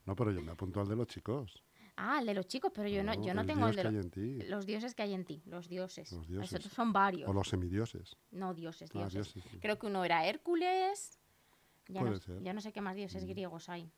No, 0.05 0.15
pero 0.15 0.31
yo 0.31 0.41
me 0.41 0.51
apunto 0.51 0.81
al 0.81 0.87
de 0.87 0.95
los 0.95 1.07
chicos. 1.07 1.61
ah, 1.97 2.17
el 2.19 2.25
de 2.25 2.33
los 2.33 2.47
chicos, 2.47 2.71
pero 2.73 2.89
yo 2.89 3.03
no, 3.03 3.13
yo 3.23 3.33
no 3.35 3.41
el 3.41 3.47
tengo 3.47 3.67
el 3.67 3.75
de 3.75 3.83
que 3.83 3.83
los, 3.83 3.93
hay 3.93 3.99
en 3.99 4.09
ti. 4.09 4.41
los 4.49 4.65
dioses 4.65 4.95
que 4.95 5.03
hay 5.03 5.13
en 5.13 5.23
ti, 5.25 5.43
los 5.45 5.67
dioses. 5.69 6.11
Los 6.11 6.27
Esos 6.27 6.49
dioses. 6.49 6.71
son 6.73 6.91
varios. 6.91 7.29
O 7.29 7.33
los 7.33 7.47
semidioses. 7.47 8.15
No, 8.31 8.53
dioses, 8.55 8.89
Ah, 8.95 8.99
dioses. 8.99 9.33
dioses, 9.33 9.43
sí. 9.51 9.59
Creo 9.59 9.77
que 9.77 9.85
uno 9.85 10.03
era 10.03 10.25
Hércules. 10.25 11.19
Ya 11.87 12.01
no, 12.01 12.07
Puede 12.07 12.19
ser. 12.21 12.41
ya 12.41 12.53
no 12.53 12.61
sé 12.61 12.71
qué 12.71 12.81
más 12.81 12.95
dioses 12.95 13.23
Mm. 13.25 13.27
griegos 13.29 13.69
hay. 13.69 13.91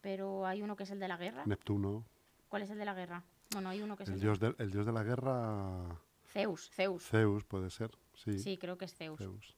Pero 0.00 0.46
hay 0.46 0.62
uno 0.62 0.76
que 0.76 0.82
es 0.84 0.90
el 0.90 1.00
de 1.00 1.08
la 1.08 1.16
guerra. 1.16 1.44
Neptuno. 1.46 2.04
¿Cuál 2.48 2.62
es 2.62 2.70
el 2.70 2.78
de 2.78 2.84
la 2.84 2.94
guerra? 2.94 3.24
Bueno, 3.52 3.68
hay 3.70 3.82
uno 3.82 3.96
que 3.96 4.02
es 4.04 4.08
El 4.08 4.16
el, 4.16 4.20
dios, 4.20 4.40
de, 4.40 4.54
el 4.58 4.70
dios 4.70 4.84
de 4.86 4.92
la 4.92 5.02
guerra, 5.02 6.00
Zeus, 6.26 6.70
Zeus. 6.70 7.04
Zeus, 7.08 7.44
puede 7.44 7.70
ser. 7.70 7.90
Sí, 8.14 8.38
Sí, 8.38 8.58
creo 8.58 8.76
que 8.78 8.84
es 8.86 8.94
Zeus. 8.94 9.18
Zeus. 9.18 9.56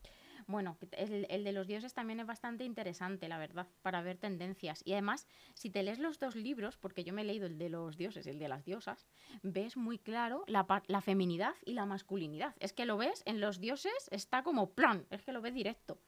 Bueno, 0.48 0.76
el, 0.92 1.26
el 1.28 1.42
de 1.42 1.52
los 1.52 1.66
dioses 1.66 1.92
también 1.92 2.20
es 2.20 2.26
bastante 2.26 2.62
interesante, 2.64 3.26
la 3.28 3.36
verdad, 3.38 3.66
para 3.82 4.00
ver 4.02 4.16
tendencias. 4.18 4.80
Y 4.84 4.92
además, 4.92 5.26
si 5.54 5.70
te 5.70 5.82
lees 5.82 5.98
los 5.98 6.20
dos 6.20 6.36
libros, 6.36 6.76
porque 6.76 7.02
yo 7.02 7.12
me 7.12 7.22
he 7.22 7.24
leído 7.24 7.46
el 7.46 7.58
de 7.58 7.68
los 7.68 7.96
dioses 7.96 8.26
y 8.26 8.30
el 8.30 8.38
de 8.38 8.46
las 8.48 8.64
diosas, 8.64 9.08
ves 9.42 9.76
muy 9.76 9.98
claro 9.98 10.44
la, 10.46 10.64
la 10.86 11.00
feminidad 11.00 11.54
y 11.64 11.72
la 11.72 11.84
masculinidad. 11.86 12.54
Es 12.60 12.72
que 12.72 12.84
lo 12.86 12.96
ves, 12.96 13.24
en 13.26 13.40
los 13.40 13.58
dioses 13.58 14.08
está 14.12 14.44
como 14.44 14.70
plan, 14.70 15.04
es 15.10 15.22
que 15.22 15.32
lo 15.32 15.40
ves 15.42 15.54
directo. 15.54 15.98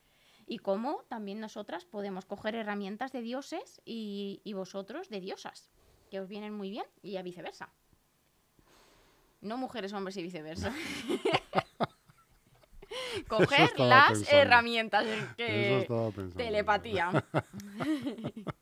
Y 0.48 0.58
cómo 0.58 1.04
también 1.08 1.40
nosotras 1.40 1.84
podemos 1.84 2.24
coger 2.24 2.54
herramientas 2.54 3.12
de 3.12 3.20
dioses 3.20 3.82
y, 3.84 4.40
y 4.44 4.54
vosotros 4.54 5.10
de 5.10 5.20
diosas, 5.20 5.70
que 6.10 6.20
os 6.20 6.28
vienen 6.28 6.54
muy 6.54 6.70
bien, 6.70 6.86
y 7.02 7.16
a 7.18 7.22
viceversa. 7.22 7.70
No 9.40 9.58
mujeres, 9.58 9.92
hombres 9.92 10.16
y 10.16 10.22
viceversa. 10.22 10.74
Coger 13.28 13.78
las 13.78 14.12
pensando. 14.12 14.36
herramientas 14.36 15.06
que 15.36 15.86
telepatía. 16.36 17.24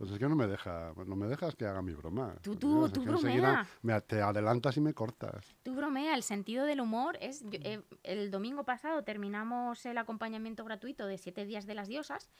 Pues 0.00 0.12
es 0.12 0.18
que 0.18 0.30
no 0.30 0.34
me 0.34 0.46
deja, 0.46 0.94
no 1.06 1.14
me 1.14 1.26
dejas 1.26 1.54
que 1.54 1.66
haga 1.66 1.82
mi 1.82 1.92
broma. 1.92 2.34
Tú, 2.40 2.56
tú, 2.56 2.68
Dios, 2.78 2.92
tú 2.94 3.04
bromea. 3.04 3.66
me- 3.82 4.00
te 4.00 4.22
adelantas 4.22 4.74
y 4.78 4.80
me 4.80 4.94
cortas. 4.94 5.54
Tú 5.62 5.74
bromea, 5.74 6.14
el 6.14 6.22
sentido 6.22 6.64
del 6.64 6.80
humor 6.80 7.18
es... 7.20 7.42
yo- 7.50 7.58
eh, 7.62 7.82
el 8.04 8.30
domingo 8.30 8.64
pasado 8.64 9.04
terminamos 9.04 9.84
el 9.84 9.98
acompañamiento 9.98 10.64
gratuito 10.64 11.06
de 11.06 11.18
Siete 11.18 11.44
Días 11.44 11.66
de 11.66 11.74
las 11.74 11.86
Diosas 11.86 12.30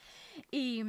y, 0.51 0.83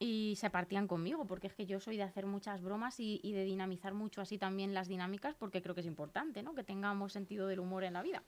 y 0.00 0.34
se 0.34 0.50
partían 0.50 0.88
conmigo, 0.88 1.28
porque 1.28 1.46
es 1.46 1.54
que 1.54 1.64
yo 1.64 1.78
soy 1.78 1.96
de 1.96 2.02
hacer 2.02 2.26
muchas 2.26 2.60
bromas 2.60 2.98
y, 2.98 3.20
y 3.22 3.30
de 3.32 3.44
dinamizar 3.44 3.94
mucho 3.94 4.20
así 4.20 4.36
también 4.36 4.74
las 4.74 4.88
dinámicas, 4.88 5.36
porque 5.36 5.62
creo 5.62 5.76
que 5.76 5.82
es 5.82 5.86
importante, 5.86 6.42
¿no? 6.42 6.54
Que 6.56 6.64
tengamos 6.64 7.12
sentido 7.12 7.46
del 7.46 7.60
humor 7.60 7.84
en 7.84 7.92
la 7.92 8.02
vida. 8.02 8.24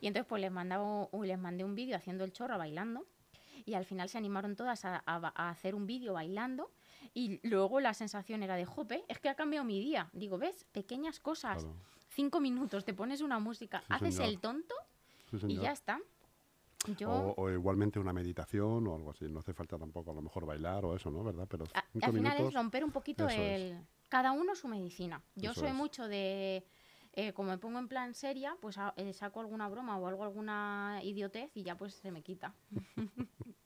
Y 0.00 0.06
entonces 0.06 0.28
pues 0.28 0.40
les, 0.40 0.52
mandaba, 0.52 1.08
les 1.24 1.38
mandé 1.40 1.64
un 1.64 1.74
vídeo 1.74 1.96
haciendo 1.96 2.22
el 2.22 2.32
chorro 2.32 2.56
bailando 2.56 3.04
y 3.66 3.74
al 3.74 3.84
final 3.84 4.08
se 4.08 4.16
animaron 4.18 4.54
todas 4.54 4.84
a, 4.84 5.02
a- 5.04 5.32
a 5.34 5.50
hacer 5.50 5.74
un 5.74 5.86
vídeo 5.88 6.12
bailando 6.12 6.70
y 7.14 7.40
luego 7.48 7.80
la 7.80 7.94
sensación 7.94 8.42
era 8.42 8.56
de, 8.56 8.64
jope, 8.64 9.04
es 9.08 9.18
que 9.18 9.28
ha 9.28 9.34
cambiado 9.34 9.64
mi 9.64 9.80
día. 9.80 10.08
Digo, 10.12 10.38
¿ves? 10.38 10.64
Pequeñas 10.72 11.20
cosas. 11.20 11.62
Claro. 11.62 11.76
Cinco 12.10 12.40
minutos, 12.40 12.84
te 12.84 12.92
pones 12.94 13.20
una 13.22 13.38
música, 13.38 13.80
Sí, 13.80 13.86
haces 13.90 14.14
señor. 14.16 14.30
el 14.30 14.38
tonto 14.40 14.74
Sí, 15.30 15.38
y 15.48 15.56
ya 15.56 15.72
está. 15.72 15.98
Yo, 16.98 17.10
O, 17.10 17.34
o 17.42 17.50
igualmente 17.50 17.98
una 18.00 18.12
meditación 18.12 18.86
o 18.88 18.94
algo 18.96 19.10
así. 19.12 19.24
No 19.26 19.38
hace 19.38 19.54
falta 19.54 19.78
tampoco 19.78 20.10
a 20.10 20.14
lo 20.14 20.20
mejor 20.20 20.44
bailar 20.44 20.84
o 20.84 20.94
eso, 20.96 21.10
¿no? 21.10 21.22
¿Verdad? 21.22 21.46
Pero 21.48 21.64
a- 21.74 21.78
al 21.78 22.12
final 22.12 22.14
minutos. 22.14 22.48
es 22.48 22.54
romper 22.54 22.84
un 22.84 22.90
poquito 22.90 23.28
eso 23.28 23.40
es. 23.40 23.60
el... 23.60 23.86
Cada 24.08 24.32
uno 24.32 24.54
su 24.54 24.68
medicina. 24.68 25.22
Yo 25.36 25.52
Eso 25.52 25.60
soy 25.60 25.68
es. 25.70 25.74
mucho 25.74 26.06
de... 26.08 26.66
eh, 27.14 27.32
como 27.32 27.50
me 27.50 27.56
pongo 27.58 27.78
en 27.78 27.88
plan 27.88 28.12
seria, 28.14 28.56
pues 28.60 28.76
a- 28.78 28.92
eh, 28.96 29.12
saco 29.14 29.40
alguna 29.40 29.68
broma 29.68 29.96
o 29.96 30.06
algo, 30.06 30.22
alguna 30.24 31.00
idiotez 31.02 31.50
y 31.56 31.62
ya 31.62 31.76
pues 31.76 31.94
se 31.94 32.10
me 32.10 32.20
quita. 32.22 32.52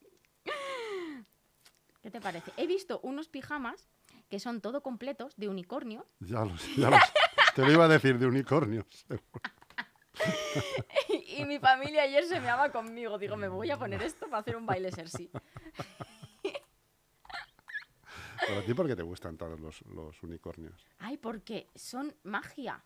¿Qué 2.06 2.12
te 2.12 2.20
parece? 2.20 2.52
He 2.56 2.68
visto 2.68 3.00
unos 3.02 3.28
pijamas 3.28 3.88
que 4.28 4.38
son 4.38 4.60
todo 4.60 4.80
completos 4.80 5.34
de 5.36 5.48
unicornio 5.48 6.06
Ya 6.20 6.44
lo 6.44 6.56
sé, 6.56 6.80
ya 6.80 6.88
lo 6.88 7.00
sé. 7.00 7.12
Te 7.56 7.62
lo 7.62 7.72
iba 7.72 7.86
a 7.86 7.88
decir 7.88 8.16
de 8.20 8.26
unicornios. 8.26 8.86
y 11.36 11.44
mi 11.44 11.58
familia 11.58 12.04
ayer 12.04 12.24
se 12.26 12.38
me 12.38 12.48
ama 12.48 12.70
conmigo. 12.70 13.18
Digo, 13.18 13.36
me 13.36 13.48
voy 13.48 13.72
a 13.72 13.76
poner 13.76 14.02
esto 14.02 14.26
para 14.26 14.38
hacer 14.38 14.54
un 14.54 14.66
baile 14.66 14.92
sersi. 14.92 15.28
Pero 18.46 18.60
a 18.60 18.64
ti, 18.64 18.72
¿por 18.72 18.86
qué 18.86 18.94
te 18.94 19.02
gustan 19.02 19.36
todos 19.36 19.58
los, 19.58 19.82
los 19.86 20.22
unicornios? 20.22 20.86
Ay, 21.00 21.16
porque 21.16 21.66
son 21.74 22.14
magia. 22.22 22.84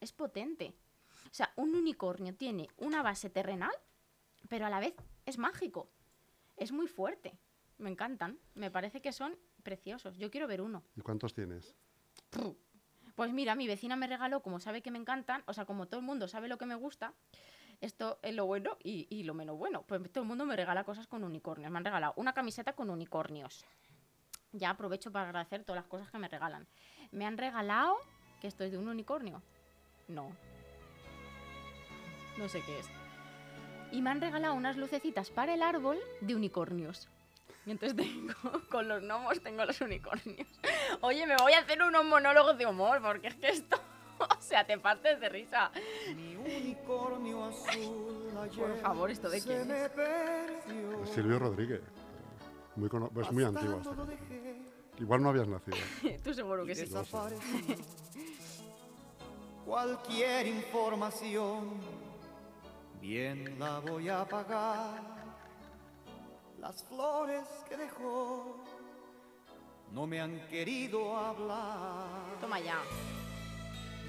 Es 0.00 0.10
potente. 0.10 0.74
O 1.26 1.34
sea, 1.34 1.52
un 1.54 1.76
unicornio 1.76 2.34
tiene 2.34 2.68
una 2.78 3.04
base 3.04 3.30
terrenal, 3.30 3.70
pero 4.48 4.66
a 4.66 4.70
la 4.70 4.80
vez 4.80 4.96
es 5.24 5.38
mágico. 5.38 5.88
Es 6.56 6.72
muy 6.72 6.88
fuerte. 6.88 7.38
Me 7.80 7.90
encantan. 7.90 8.38
Me 8.54 8.70
parece 8.70 9.00
que 9.00 9.12
son 9.12 9.36
preciosos. 9.62 10.16
Yo 10.18 10.30
quiero 10.30 10.46
ver 10.46 10.60
uno. 10.60 10.84
¿Y 10.96 11.00
cuántos 11.00 11.34
tienes? 11.34 11.74
Pues 13.14 13.32
mira, 13.32 13.54
mi 13.54 13.66
vecina 13.66 13.96
me 13.96 14.06
regaló, 14.06 14.42
como 14.42 14.60
sabe 14.60 14.82
que 14.82 14.90
me 14.90 14.98
encantan, 14.98 15.42
o 15.46 15.52
sea, 15.52 15.64
como 15.64 15.88
todo 15.88 16.00
el 16.00 16.06
mundo 16.06 16.28
sabe 16.28 16.48
lo 16.48 16.58
que 16.58 16.66
me 16.66 16.74
gusta, 16.74 17.12
esto 17.80 18.18
es 18.22 18.34
lo 18.34 18.46
bueno 18.46 18.76
y, 18.82 19.06
y 19.10 19.24
lo 19.24 19.34
menos 19.34 19.56
bueno. 19.58 19.82
Pues 19.82 20.00
todo 20.12 20.22
el 20.22 20.28
mundo 20.28 20.46
me 20.46 20.56
regala 20.56 20.84
cosas 20.84 21.06
con 21.06 21.24
unicornios. 21.24 21.70
Me 21.70 21.78
han 21.78 21.84
regalado 21.84 22.12
una 22.16 22.32
camiseta 22.32 22.74
con 22.74 22.90
unicornios. 22.90 23.64
Ya 24.52 24.70
aprovecho 24.70 25.10
para 25.10 25.26
agradecer 25.26 25.64
todas 25.64 25.82
las 25.82 25.88
cosas 25.88 26.10
que 26.10 26.18
me 26.18 26.28
regalan. 26.28 26.66
Me 27.10 27.26
han 27.26 27.38
regalado 27.38 27.96
que 28.40 28.48
esto 28.48 28.64
es 28.64 28.72
de 28.72 28.78
un 28.78 28.88
unicornio. 28.88 29.42
No, 30.08 30.30
no 32.36 32.48
sé 32.48 32.62
qué 32.62 32.78
es. 32.78 32.86
Y 33.92 34.02
me 34.02 34.10
han 34.10 34.20
regalado 34.20 34.54
unas 34.54 34.76
lucecitas 34.76 35.30
para 35.30 35.54
el 35.54 35.62
árbol 35.62 35.98
de 36.20 36.34
unicornios. 36.34 37.08
Y 37.66 37.72
entonces 37.72 37.96
tengo, 37.96 38.34
con 38.70 38.88
los 38.88 39.02
gnomos 39.02 39.40
tengo 39.42 39.64
los 39.64 39.80
unicornios. 39.80 40.48
Oye, 41.02 41.26
me 41.26 41.36
voy 41.36 41.52
a 41.52 41.58
hacer 41.60 41.82
unos 41.82 42.04
monólogos 42.04 42.56
de 42.58 42.66
humor, 42.66 43.00
porque 43.02 43.28
es 43.28 43.34
que 43.36 43.48
esto, 43.50 43.76
o 44.18 44.40
sea, 44.40 44.66
te 44.66 44.78
partes 44.78 45.20
de 45.20 45.28
risa. 45.28 45.70
Mi 46.16 46.36
unicornio 46.36 47.44
azul 47.44 48.30
ayer 48.42 48.58
Por 48.66 48.80
favor, 48.80 49.10
¿esto 49.10 49.28
de 49.28 49.40
quién 49.42 49.70
es? 49.70 49.90
Silvio 51.12 51.38
Rodríguez. 51.38 51.80
Muy 52.76 52.88
cono- 52.88 53.10
pues 53.12 53.30
muy 53.32 53.44
antiguo. 53.44 53.80
Dejé 54.06 54.56
Igual 54.98 55.22
no 55.22 55.30
habías 55.30 55.48
nacido. 55.48 55.76
Tú 56.22 56.34
seguro 56.34 56.64
que 56.66 56.74
sí. 56.74 56.92
Cualquier 59.64 60.46
información, 60.46 61.80
bien 63.00 63.58
la 63.58 63.78
voy 63.78 64.08
a 64.08 64.24
pagar. 64.24 65.19
Las 66.70 66.84
flores 66.84 67.48
que 67.68 67.76
dejó 67.76 68.56
no 69.90 70.06
me 70.06 70.20
han 70.20 70.38
querido 70.46 71.16
hablar. 71.16 72.38
Toma 72.40 72.60
ya. 72.60 72.78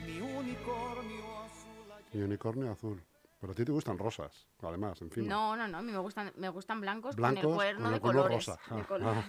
Mi 0.05 0.21
unicornio 0.21 1.39
azul 1.39 2.03
Mi 2.13 2.21
unicornio 2.21 2.71
azul. 2.71 3.01
Pero 3.39 3.53
a 3.53 3.55
ti 3.55 3.65
te 3.65 3.71
gustan 3.71 3.97
rosas, 3.97 4.45
además, 4.61 5.01
encima. 5.01 5.27
No, 5.27 5.55
no, 5.57 5.67
no, 5.67 5.79
a 5.79 5.81
mí 5.81 5.91
me 5.91 5.97
gustan, 5.97 6.31
me 6.35 6.49
gustan 6.49 6.79
blancos, 6.81 7.15
Blancos 7.15 7.41
con 7.41 7.49
el 7.49 7.55
cuerno 7.55 7.81
con 7.81 7.89
de 7.89 7.95
el 7.95 8.01
cuerno 8.01 8.21
colores. 8.21 8.45
rosa. 8.45 8.75
de 8.75 8.81
Ah, 8.81 8.85
colores. 8.87 9.25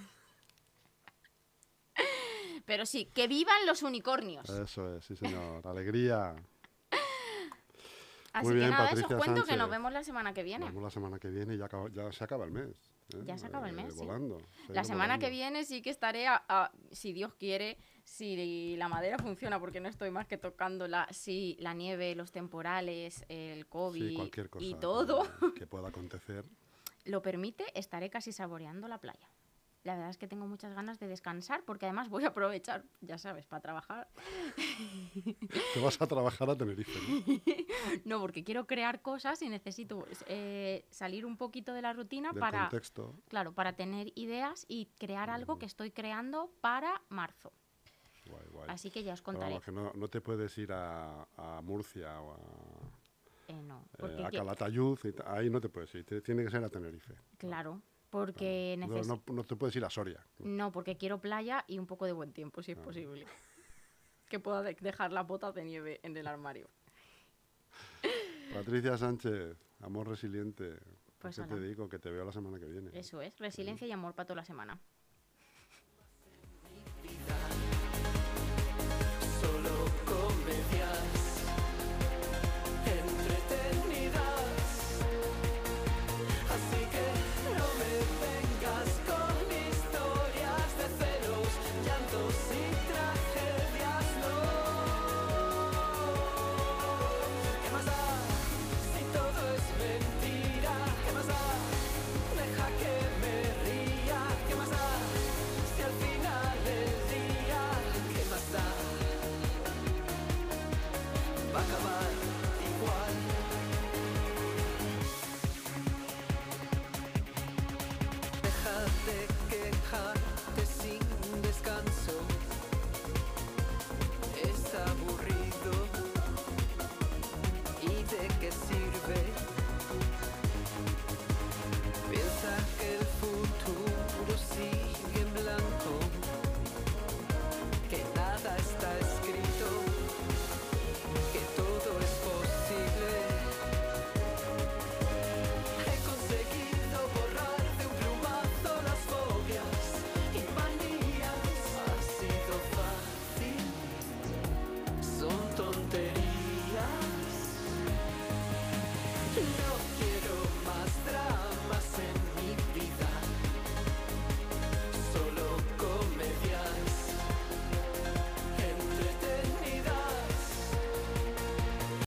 Pero 2.67 2.85
sí, 2.85 3.07
que 3.07 3.29
vivan 3.29 3.65
los 3.65 3.83
unicornios. 3.83 4.47
Eso 4.51 4.95
es, 4.95 5.07
sí 5.07 5.17
señor. 5.17 5.67
Alegría. 5.67 6.35
Así 8.35 8.45
muy 8.45 8.53
que 8.53 8.59
bien, 8.59 8.71
nada, 8.73 8.85
eso 8.85 8.95
Patricia 8.97 9.17
os 9.17 9.23
cuento 9.25 9.41
que 9.41 9.47
Sánchez. 9.47 9.59
nos 9.59 9.71
vemos 9.71 9.91
la 9.91 10.05
semana 10.05 10.35
que 10.35 10.43
viene. 10.43 10.67
Nos 10.67 10.75
vemos 10.75 10.83
la 10.85 10.91
semana 10.91 11.19
que 11.19 11.29
viene 11.29 11.55
y 11.55 11.57
ya, 11.57 11.65
acaba- 11.65 11.89
ya 11.89 12.13
se 12.13 12.25
acaba 12.25 12.45
el 12.45 12.51
mes. 12.51 12.92
¿Eh? 13.15 13.23
Ya 13.27 13.37
se 13.39 13.47
acaba 13.47 13.69
el 13.69 13.79
Eh, 13.79 13.83
mes, 13.85 13.95
sí. 13.95 14.01
Volando. 14.01 14.39
se 14.67 14.73
La 14.73 14.85
semana 14.85 15.19
que 15.19 15.31
viene 15.31 15.65
sí 15.65 15.83
que 15.83 15.91
estaré, 15.91 16.27
a- 16.27 16.43
a- 16.49 16.73
si 16.91 17.13
Dios 17.13 17.35
quiere, 17.35 17.79
si 18.05 18.77
la 18.77 18.89
madera 18.89 19.19
funciona, 19.19 19.59
porque 19.61 19.81
no 19.81 19.89
estoy 19.89 20.11
más 20.11 20.27
que 20.27 20.39
tocándola, 20.39 21.07
si 21.11 21.57
la 21.61 21.75
nieve, 21.75 22.15
los 22.15 22.33
temporales, 22.33 23.25
el 23.29 23.67
COVID 23.67 24.09
Sí, 24.09 24.15
cualquier 24.17 24.51
cosa 24.51 24.65
y 24.65 24.75
todo 24.75 25.27
que 25.55 25.67
pueda 25.67 25.89
acontecer. 25.97 26.45
lo 27.05 27.23
permite, 27.23 27.65
estaré 27.79 28.11
casi 28.11 28.33
saboreando 28.33 28.89
la 28.89 28.99
playa. 28.99 29.29
La 29.85 29.95
verdad 29.95 30.11
es 30.11 30.17
que 30.19 30.29
tengo 30.29 30.47
muchas 30.47 30.75
ganas 30.75 31.01
de 31.01 31.09
descansar 31.09 31.65
porque 31.65 31.87
además 31.87 32.09
voy 32.09 32.25
a 32.25 32.29
aprovechar, 32.29 32.85
ya 33.01 33.19
sabes, 33.19 33.47
para 33.47 33.61
trabajar. 33.63 34.09
Te 35.75 35.81
vas 35.81 36.01
a 36.01 36.07
trabajar 36.07 36.49
a 36.51 36.57
Tenerife. 36.57 36.93
¿no? 37.09 37.23
No, 38.05 38.21
porque 38.21 38.45
quiero 38.45 38.67
crear 38.67 39.03
cosas 39.03 39.43
y 39.43 39.49
necesito 39.49 40.07
eh, 40.27 40.85
salir 40.91 41.27
un 41.27 41.37
poquito 41.37 41.73
de 41.75 41.83
la 41.83 41.93
rutina 41.93 42.33
Del 42.33 42.41
para, 42.41 42.61
contexto. 42.61 43.15
claro, 43.29 43.53
para 43.53 43.73
tener 43.75 44.13
ideas 44.15 44.65
y 44.69 44.87
crear 44.99 45.31
algo 45.31 45.59
que 45.59 45.67
estoy 45.67 45.91
creando 45.91 46.53
para 46.61 47.03
marzo. 47.09 47.53
Guay, 48.27 48.47
guay. 48.53 48.71
Así 48.71 48.91
que 48.91 49.03
ya 49.03 49.15
os 49.15 49.23
contaré. 49.23 49.47
vamos, 49.55 49.65
que 49.65 49.73
no, 49.73 49.93
no 49.95 50.09
te 50.09 50.21
puedes 50.21 50.57
ir 50.59 50.73
a, 50.73 51.27
a 51.37 51.61
Murcia 51.63 52.21
o 52.21 52.33
a, 52.35 52.39
Eh, 53.49 53.61
no, 53.63 53.85
eh, 53.99 54.25
a 54.25 54.31
Calatayud. 54.31 54.97
ahí 55.27 55.51
no 55.51 55.61
te 55.61 55.69
puedes 55.69 55.93
ir. 55.97 56.05
te- 56.05 56.21
tiene 56.21 56.45
que 56.45 56.51
ser 56.51 56.63
a 56.63 56.69
Tenerife. 56.69 57.15
claro, 57.37 57.83
porque 58.13 58.77
No, 58.79 59.03
no, 59.03 59.23
no 59.33 59.45
te 59.45 59.57
puedes 59.57 59.75
ir 59.75 59.85
a 59.87 59.91
Soria. 59.91 60.21
no, 60.41 60.71
porque 60.71 60.99
quiero 60.99 61.19
playa 61.19 61.65
y 61.67 61.79
un 61.79 61.87
poco 61.87 62.05
de 62.05 62.13
buen 62.13 62.31
tiempo, 62.33 62.63
si 62.63 62.73
es 62.73 62.79
posible. 62.79 63.27
Que 64.29 64.39
pueda 64.39 64.63
de- 64.63 64.75
dejar 64.81 65.13
las 65.13 65.27
botas 65.27 65.55
de 65.55 65.63
nieve 65.65 66.01
en 66.03 66.17
el 66.17 66.27
armario. 66.27 66.69
Patricia 68.55 68.97
Sánchez, 68.97 69.57
amor 69.81 70.09
resiliente. 70.09 70.79
Pues 71.19 71.37
¿Qué 71.37 71.43
te 71.43 71.61
digo? 71.61 71.89
Que 71.89 71.99
te 71.99 72.11
veo 72.11 72.25
la 72.25 72.33
semana 72.33 72.59
que 72.59 72.67
viene. 72.67 72.91
Eso 72.95 73.21
es, 73.21 73.39
resiliencia 73.39 73.87
y 73.87 73.93
amor 73.93 74.15
para 74.15 74.27
toda 74.27 74.37
la 74.37 74.45
semana. 74.45 74.79